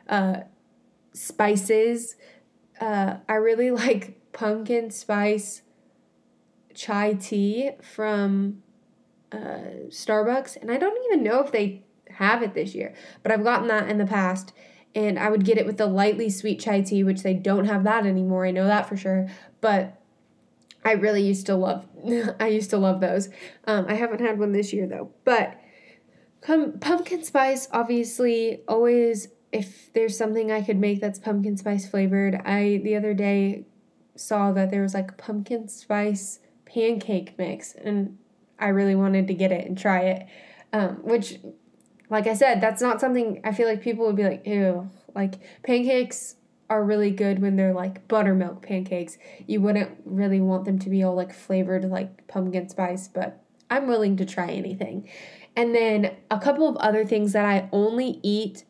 uh 0.08 0.40
spices 1.12 2.16
uh 2.80 3.16
i 3.28 3.34
really 3.34 3.70
like 3.82 4.18
pumpkin 4.32 4.90
spice 4.90 5.62
chai 6.74 7.14
tea 7.14 7.70
from 7.82 8.62
uh, 9.34 9.88
Starbucks, 9.88 10.56
and 10.60 10.70
I 10.70 10.78
don't 10.78 11.04
even 11.06 11.24
know 11.24 11.40
if 11.40 11.52
they 11.52 11.82
have 12.10 12.42
it 12.42 12.54
this 12.54 12.74
year, 12.74 12.94
but 13.22 13.32
I've 13.32 13.44
gotten 13.44 13.68
that 13.68 13.88
in 13.88 13.98
the 13.98 14.06
past. 14.06 14.52
And 14.96 15.18
I 15.18 15.28
would 15.28 15.44
get 15.44 15.58
it 15.58 15.66
with 15.66 15.76
the 15.76 15.86
lightly 15.86 16.30
sweet 16.30 16.60
chai 16.60 16.80
tea, 16.80 17.02
which 17.02 17.24
they 17.24 17.34
don't 17.34 17.64
have 17.64 17.82
that 17.82 18.06
anymore. 18.06 18.46
I 18.46 18.52
know 18.52 18.68
that 18.68 18.88
for 18.88 18.96
sure. 18.96 19.28
But 19.60 20.00
I 20.84 20.92
really 20.92 21.22
used 21.22 21.46
to 21.46 21.56
love. 21.56 21.86
I 22.40 22.48
used 22.48 22.70
to 22.70 22.78
love 22.78 23.00
those. 23.00 23.28
Um, 23.66 23.86
I 23.88 23.94
haven't 23.94 24.20
had 24.20 24.38
one 24.38 24.52
this 24.52 24.72
year 24.72 24.86
though. 24.86 25.10
But 25.24 25.60
come 26.40 26.78
pumpkin 26.78 27.24
spice, 27.24 27.68
obviously, 27.72 28.60
always. 28.68 29.28
If 29.50 29.92
there's 29.92 30.18
something 30.18 30.50
I 30.50 30.62
could 30.62 30.78
make 30.78 31.00
that's 31.00 31.20
pumpkin 31.20 31.56
spice 31.56 31.88
flavored, 31.88 32.40
I 32.44 32.80
the 32.82 32.96
other 32.96 33.14
day 33.14 33.66
saw 34.16 34.52
that 34.52 34.70
there 34.70 34.82
was 34.82 34.94
like 34.94 35.16
pumpkin 35.16 35.68
spice 35.68 36.40
pancake 36.66 37.38
mix, 37.38 37.72
and 37.74 38.18
I 38.64 38.68
really 38.68 38.94
wanted 38.94 39.26
to 39.28 39.34
get 39.34 39.52
it 39.52 39.66
and 39.66 39.76
try 39.76 40.00
it. 40.00 40.26
Um, 40.72 40.96
which, 41.02 41.38
like 42.08 42.26
I 42.26 42.32
said, 42.32 42.62
that's 42.62 42.80
not 42.80 42.98
something 42.98 43.42
I 43.44 43.52
feel 43.52 43.68
like 43.68 43.82
people 43.82 44.06
would 44.06 44.16
be 44.16 44.24
like, 44.24 44.46
ew. 44.46 44.90
Like 45.14 45.34
pancakes 45.62 46.36
are 46.70 46.82
really 46.82 47.10
good 47.10 47.42
when 47.42 47.56
they're 47.56 47.74
like 47.74 48.08
buttermilk 48.08 48.62
pancakes. 48.62 49.18
You 49.46 49.60
wouldn't 49.60 49.90
really 50.06 50.40
want 50.40 50.64
them 50.64 50.78
to 50.78 50.88
be 50.88 51.02
all 51.02 51.14
like 51.14 51.34
flavored 51.34 51.84
like 51.84 52.26
pumpkin 52.26 52.70
spice, 52.70 53.06
but 53.06 53.44
I'm 53.70 53.86
willing 53.86 54.16
to 54.16 54.24
try 54.24 54.48
anything. 54.50 55.10
And 55.54 55.74
then 55.74 56.16
a 56.30 56.40
couple 56.40 56.66
of 56.66 56.76
other 56.76 57.04
things 57.04 57.32
that 57.34 57.44
I 57.44 57.68
only 57.70 58.18
eat 58.22 58.64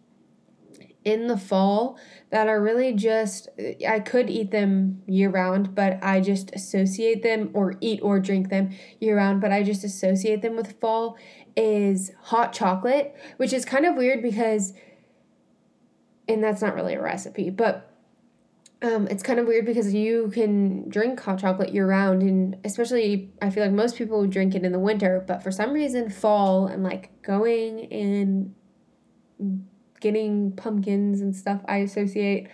in 1.04 1.26
the 1.26 1.36
fall 1.36 1.98
that 2.30 2.48
are 2.48 2.60
really 2.60 2.92
just 2.92 3.48
I 3.86 4.00
could 4.00 4.30
eat 4.30 4.50
them 4.50 5.02
year 5.06 5.30
round, 5.30 5.74
but 5.74 6.02
I 6.02 6.20
just 6.20 6.50
associate 6.54 7.22
them 7.22 7.50
or 7.52 7.74
eat 7.80 8.00
or 8.02 8.18
drink 8.18 8.48
them 8.48 8.70
year 9.00 9.16
round, 9.16 9.40
but 9.40 9.52
I 9.52 9.62
just 9.62 9.84
associate 9.84 10.42
them 10.42 10.56
with 10.56 10.80
fall 10.80 11.16
is 11.56 12.10
hot 12.22 12.52
chocolate, 12.52 13.14
which 13.36 13.52
is 13.52 13.64
kind 13.64 13.86
of 13.86 13.96
weird 13.96 14.22
because 14.22 14.72
and 16.26 16.42
that's 16.42 16.62
not 16.62 16.74
really 16.74 16.94
a 16.94 17.02
recipe, 17.02 17.50
but 17.50 17.90
um, 18.82 19.06
it's 19.08 19.22
kind 19.22 19.38
of 19.38 19.46
weird 19.46 19.64
because 19.64 19.94
you 19.94 20.30
can 20.34 20.88
drink 20.88 21.20
hot 21.20 21.38
chocolate 21.38 21.72
year 21.72 21.86
round, 21.86 22.22
and 22.22 22.56
especially 22.64 23.30
I 23.40 23.50
feel 23.50 23.62
like 23.64 23.72
most 23.72 23.96
people 23.96 24.26
drink 24.26 24.54
it 24.54 24.64
in 24.64 24.72
the 24.72 24.78
winter, 24.78 25.24
but 25.26 25.42
for 25.42 25.50
some 25.50 25.72
reason, 25.72 26.10
fall 26.10 26.66
and 26.66 26.82
like 26.82 27.22
going 27.22 27.78
in 27.78 28.54
getting 30.04 30.52
pumpkins 30.52 31.22
and 31.22 31.34
stuff, 31.34 31.62
I 31.66 31.78
associate 31.78 32.46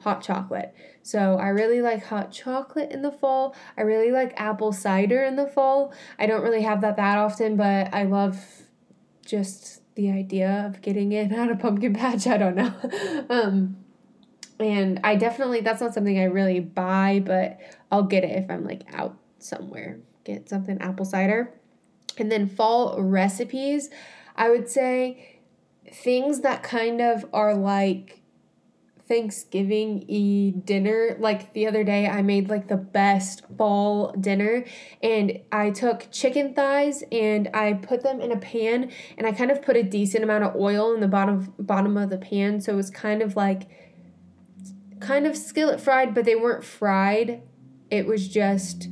hot 0.00 0.22
chocolate. 0.22 0.74
So 1.02 1.38
I 1.38 1.48
really 1.48 1.80
like 1.80 2.04
hot 2.04 2.30
chocolate 2.30 2.92
in 2.92 3.00
the 3.00 3.10
fall. 3.10 3.56
I 3.78 3.80
really 3.80 4.12
like 4.12 4.38
apple 4.38 4.72
cider 4.74 5.24
in 5.24 5.36
the 5.36 5.46
fall. 5.46 5.94
I 6.18 6.26
don't 6.26 6.42
really 6.42 6.60
have 6.60 6.82
that 6.82 6.96
that 6.96 7.16
often, 7.16 7.56
but 7.56 7.94
I 7.94 8.02
love 8.02 8.44
just 9.24 9.80
the 9.94 10.10
idea 10.10 10.66
of 10.66 10.82
getting 10.82 11.12
it 11.12 11.32
out 11.38 11.50
of 11.50 11.58
pumpkin 11.60 11.94
patch. 11.94 12.26
I 12.26 12.36
don't 12.36 12.56
know. 12.56 12.74
um, 13.30 13.78
and 14.60 15.00
I 15.02 15.16
definitely, 15.16 15.62
that's 15.62 15.80
not 15.80 15.94
something 15.94 16.18
I 16.18 16.24
really 16.24 16.60
buy, 16.60 17.22
but 17.24 17.58
I'll 17.90 18.02
get 18.02 18.22
it 18.22 18.36
if 18.36 18.50
I'm 18.50 18.64
like 18.64 18.82
out 18.92 19.16
somewhere. 19.38 19.98
Get 20.24 20.50
something 20.50 20.78
apple 20.82 21.06
cider. 21.06 21.54
And 22.18 22.30
then 22.30 22.48
fall 22.48 23.00
recipes, 23.00 23.88
I 24.36 24.50
would 24.50 24.68
say 24.68 25.37
things 25.94 26.40
that 26.40 26.62
kind 26.62 27.00
of 27.00 27.26
are 27.32 27.54
like 27.54 28.22
Thanksgiving 29.06 30.04
e 30.06 30.50
dinner. 30.50 31.16
Like 31.18 31.54
the 31.54 31.66
other 31.66 31.82
day, 31.82 32.06
I 32.06 32.20
made 32.20 32.50
like 32.50 32.68
the 32.68 32.76
best 32.76 33.42
fall 33.56 34.12
dinner, 34.12 34.64
and 35.02 35.40
I 35.50 35.70
took 35.70 36.10
chicken 36.12 36.52
thighs 36.52 37.02
and 37.10 37.48
I 37.54 37.72
put 37.72 38.02
them 38.02 38.20
in 38.20 38.30
a 38.30 38.36
pan, 38.36 38.90
and 39.16 39.26
I 39.26 39.32
kind 39.32 39.50
of 39.50 39.62
put 39.62 39.76
a 39.76 39.82
decent 39.82 40.24
amount 40.24 40.44
of 40.44 40.54
oil 40.56 40.94
in 40.94 41.00
the 41.00 41.08
bottom 41.08 41.54
bottom 41.58 41.96
of 41.96 42.10
the 42.10 42.18
pan, 42.18 42.60
so 42.60 42.74
it 42.74 42.76
was 42.76 42.90
kind 42.90 43.22
of 43.22 43.34
like 43.34 43.62
kind 45.00 45.26
of 45.26 45.36
skillet 45.36 45.80
fried, 45.80 46.14
but 46.14 46.24
they 46.24 46.34
weren't 46.34 46.64
fried. 46.64 47.42
It 47.90 48.06
was 48.06 48.28
just 48.28 48.88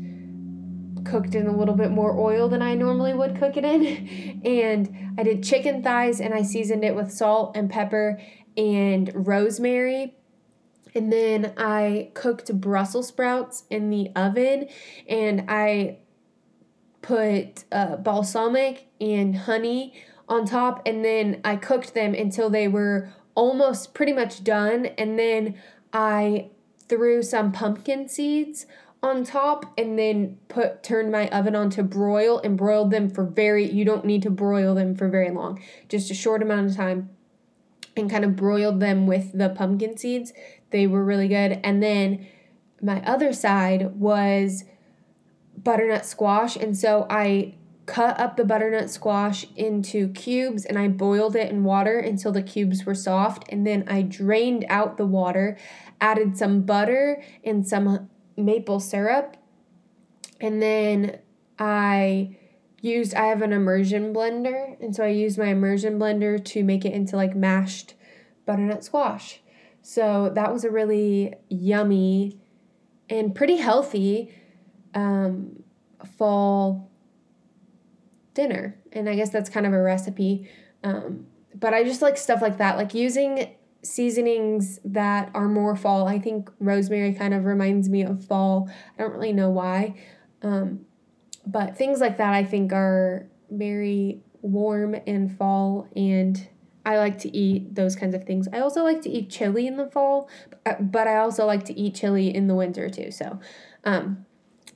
cooked 1.11 1.35
in 1.35 1.47
a 1.47 1.57
little 1.57 1.75
bit 1.75 1.91
more 1.91 2.19
oil 2.19 2.49
than 2.49 2.63
I 2.63 2.75
normally 2.75 3.15
would 3.15 3.39
cook 3.39 3.57
it 3.57 3.65
in. 3.65 4.41
And 4.47 5.15
I 5.19 5.23
did 5.23 5.43
chicken 5.43 5.83
thighs 5.83 6.21
and 6.21 6.33
I 6.33 6.43
seasoned 6.43 6.85
it 6.85 6.95
with 6.95 7.11
salt 7.11 7.57
and 7.57 7.69
pepper 7.71 8.21
and 8.57 9.11
rosemary. 9.15 10.15
And 10.95 11.13
then 11.13 11.53
I 11.57 12.11
cooked 12.15 12.59
Brussels 12.61 13.09
sprouts 13.09 13.65
in 13.71 13.91
the 13.91 14.11
oven 14.15 14.69
and 15.09 15.45
I 15.49 15.99
put 17.03 17.65
uh, 17.73 17.97
balsamic 17.97 18.89
and 19.01 19.37
honey 19.37 19.95
on 20.29 20.47
top. 20.47 20.83
And 20.87 21.05
then 21.05 21.41
I 21.45 21.57
cooked 21.57 21.95
them 21.95 22.15
until 22.15 22.51
they 22.51 22.69
were 22.69 23.11
almost 23.35 23.95
pretty 23.95 24.13
much 24.13 24.45
done. 24.45 24.87
And 24.99 25.19
then 25.19 25.57
I 25.93 26.51
threw 26.89 27.23
some 27.23 27.53
pumpkin 27.53 28.09
seeds 28.09 28.67
on 29.07 29.25
top 29.25 29.73
and 29.79 29.99
then 29.99 30.37
put 30.49 30.83
turned 30.83 31.11
my 31.11 31.29
oven 31.29 31.57
on 31.57 31.71
to 31.71 31.83
broil 31.83 32.39
and 32.39 32.59
broiled 32.59 32.91
them 32.91 33.09
for 33.09 33.25
very 33.25 33.71
you 33.71 33.85
don't 33.85 34.05
need 34.05 34.23
to 34.23 34.31
broil 34.31 34.75
them 34.75 34.95
for 34.95 35.09
very 35.09 35.31
long 35.31 35.63
just 35.89 36.11
a 36.11 36.15
short 36.15 36.43
amount 36.43 36.69
of 36.69 36.77
time 36.77 37.09
and 37.97 38.11
kind 38.11 38.25
of 38.25 38.37
broiled 38.37 38.81
them 38.81 39.07
with 39.07 39.37
the 39.37 39.49
pumpkin 39.49 39.97
seeds. 39.97 40.33
They 40.71 40.87
were 40.87 41.05
really 41.05 41.29
good. 41.29 41.61
And 41.65 41.83
then 41.83 42.27
my 42.83 43.01
other 43.03 43.33
side 43.33 43.95
was 43.95 44.65
butternut 45.57 46.05
squash. 46.05 46.57
And 46.57 46.77
so 46.77 47.07
i 47.09 47.55
cut 47.87 48.19
up 48.19 48.37
the 48.37 48.45
butternut 48.45 48.91
squash 48.91 49.47
into 49.55 50.09
cubes 50.09 50.65
and 50.65 50.77
I 50.77 50.89
boiled 50.89 51.37
it 51.37 51.53
in 51.53 51.63
water 51.63 52.01
until 52.01 52.33
the 52.33 52.43
cubes 52.43 52.85
were 52.85 52.97
soft. 52.97 53.45
And 53.49 53.65
then 53.65 53.85
I 53.87 54.03
drained 54.03 54.67
out 54.69 54.97
the 54.97 55.07
water, 55.07 55.57
added 56.01 56.37
some 56.37 56.63
butter 56.63 57.23
and 57.45 57.67
some 57.67 58.11
maple 58.37 58.81
syrup. 58.81 59.37
And 60.41 60.61
then 60.61 61.19
I 61.59 62.37
used 62.81 63.15
I 63.15 63.27
have 63.27 63.43
an 63.43 63.53
immersion 63.53 64.13
blender, 64.13 64.81
and 64.81 64.95
so 64.95 65.05
I 65.05 65.09
used 65.09 65.39
my 65.39 65.47
immersion 65.47 65.99
blender 65.99 66.43
to 66.45 66.63
make 66.63 66.85
it 66.85 66.93
into 66.93 67.17
like 67.17 67.35
mashed 67.35 67.95
butternut 68.45 68.85
squash. 68.85 69.41
So 69.83 70.31
that 70.35 70.53
was 70.53 70.65
a 70.65 70.71
really 70.71 71.35
yummy 71.49 72.41
and 73.09 73.35
pretty 73.35 73.57
healthy 73.57 74.35
um, 74.95 75.63
fall 76.19 76.91
dinner. 78.35 78.79
And 78.93 79.09
I 79.09 79.15
guess 79.15 79.31
that's 79.31 79.49
kind 79.49 79.67
of 79.67 79.73
a 79.73 79.81
recipe. 79.81 80.51
Um, 80.83 81.27
but 81.55 81.73
I 81.73 81.85
just 81.85 82.03
like 82.03 82.17
stuff 82.17 82.43
like 82.43 82.59
that, 82.59 82.77
like 82.77 82.95
using 82.95 83.55
seasonings 83.87 84.81
that 84.85 85.31
are 85.35 85.49
more 85.49 85.77
fall. 85.77 86.09
I 86.09 86.19
think 86.19 86.51
rosemary 86.59 87.13
kind 87.15 87.35
of 87.35 87.45
reminds 87.45 87.89
me 87.89 88.03
of 88.03 88.25
fall. 88.25 88.69
I 88.99 89.03
don't 89.03 89.13
really 89.13 89.33
know 89.33 89.51
why. 89.51 89.95
Um, 90.43 90.87
but 91.47 91.77
things 91.77 92.01
like 92.01 92.17
that 92.19 92.35
I 92.35 92.45
think 92.45 92.73
are 92.73 93.29
very 93.51 94.21
warm 94.43 94.97
and 95.07 95.37
fall 95.37 95.89
and 95.95 96.49
I 96.85 96.99
like 96.99 97.19
to 97.21 97.37
eat 97.37 97.75
those 97.75 97.97
kinds 97.97 98.15
of 98.15 98.23
things. 98.25 98.47
I 98.53 98.61
also 98.61 98.85
like 98.85 99.03
to 99.03 99.11
eat 99.11 99.29
chili 99.29 99.67
in 99.67 99.77
the 99.77 99.91
fall, 99.91 100.29
but 100.81 101.09
I 101.09 101.17
also 101.17 101.45
like 101.45 101.65
to 101.65 101.77
eat 101.77 101.97
chili 101.97 102.33
in 102.33 102.47
the 102.47 102.55
winter 102.55 102.89
too. 102.89 103.11
So, 103.11 103.41
um, 103.83 104.25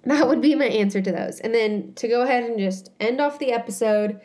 that 0.05 0.27
would 0.27 0.41
be 0.41 0.55
my 0.57 0.65
answer 0.65 1.01
to 1.01 1.13
those. 1.13 1.39
And 1.41 1.55
then 1.55 1.93
to 1.95 2.09
go 2.09 2.23
ahead 2.23 2.43
and 2.43 2.59
just 2.59 2.91
end 2.99 3.21
off 3.21 3.39
the 3.39 3.53
episode 3.53 4.21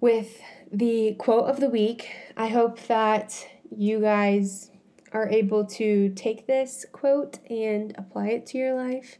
with 0.00 0.40
the 0.72 1.14
quote 1.18 1.48
of 1.48 1.60
the 1.60 1.68
week. 1.68 2.10
I 2.36 2.48
hope 2.48 2.80
that 2.86 3.46
you 3.70 4.00
guys 4.00 4.70
are 5.12 5.28
able 5.28 5.66
to 5.66 6.08
take 6.16 6.46
this 6.46 6.86
quote 6.92 7.38
and 7.50 7.94
apply 7.98 8.28
it 8.28 8.46
to 8.46 8.58
your 8.58 8.74
life, 8.74 9.18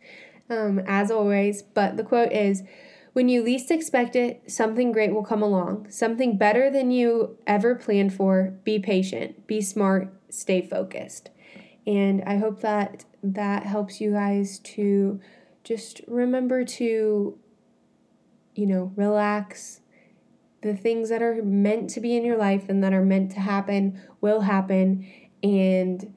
um, 0.48 0.78
as 0.86 1.10
always. 1.10 1.62
But 1.62 1.96
the 1.96 2.04
quote 2.04 2.32
is 2.32 2.62
When 3.12 3.28
you 3.28 3.42
least 3.42 3.70
expect 3.70 4.16
it, 4.16 4.50
something 4.50 4.90
great 4.90 5.12
will 5.12 5.24
come 5.24 5.42
along, 5.42 5.90
something 5.90 6.38
better 6.38 6.70
than 6.70 6.90
you 6.90 7.36
ever 7.46 7.74
planned 7.74 8.14
for. 8.14 8.54
Be 8.64 8.78
patient, 8.78 9.46
be 9.46 9.60
smart, 9.60 10.08
stay 10.30 10.62
focused. 10.62 11.28
And 11.86 12.22
I 12.26 12.38
hope 12.38 12.60
that 12.60 13.04
that 13.22 13.64
helps 13.66 14.00
you 14.00 14.12
guys 14.12 14.58
to 14.60 15.20
just 15.64 16.00
remember 16.08 16.64
to, 16.64 17.38
you 18.54 18.66
know, 18.66 18.92
relax 18.96 19.81
the 20.62 20.76
things 20.76 21.08
that 21.08 21.22
are 21.22 21.42
meant 21.42 21.90
to 21.90 22.00
be 22.00 22.16
in 22.16 22.24
your 22.24 22.38
life 22.38 22.68
and 22.68 22.82
that 22.82 22.92
are 22.92 23.04
meant 23.04 23.32
to 23.32 23.40
happen 23.40 24.00
will 24.20 24.42
happen. 24.42 25.06
And 25.42 26.14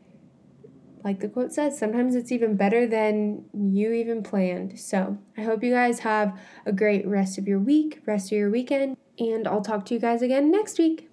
like 1.03 1.19
the 1.19 1.29
quote 1.29 1.53
says, 1.53 1.77
sometimes 1.77 2.15
it's 2.15 2.31
even 2.31 2.55
better 2.55 2.87
than 2.87 3.45
you 3.53 3.91
even 3.91 4.23
planned. 4.23 4.79
So 4.79 5.17
I 5.37 5.41
hope 5.41 5.63
you 5.63 5.71
guys 5.71 5.99
have 5.99 6.39
a 6.65 6.71
great 6.71 7.05
rest 7.05 7.37
of 7.37 7.47
your 7.47 7.59
week, 7.59 8.01
rest 8.05 8.31
of 8.31 8.37
your 8.37 8.49
weekend, 8.49 8.97
and 9.19 9.47
I'll 9.47 9.61
talk 9.61 9.85
to 9.85 9.93
you 9.93 9.99
guys 9.99 10.21
again 10.21 10.51
next 10.51 10.79
week. 10.79 11.09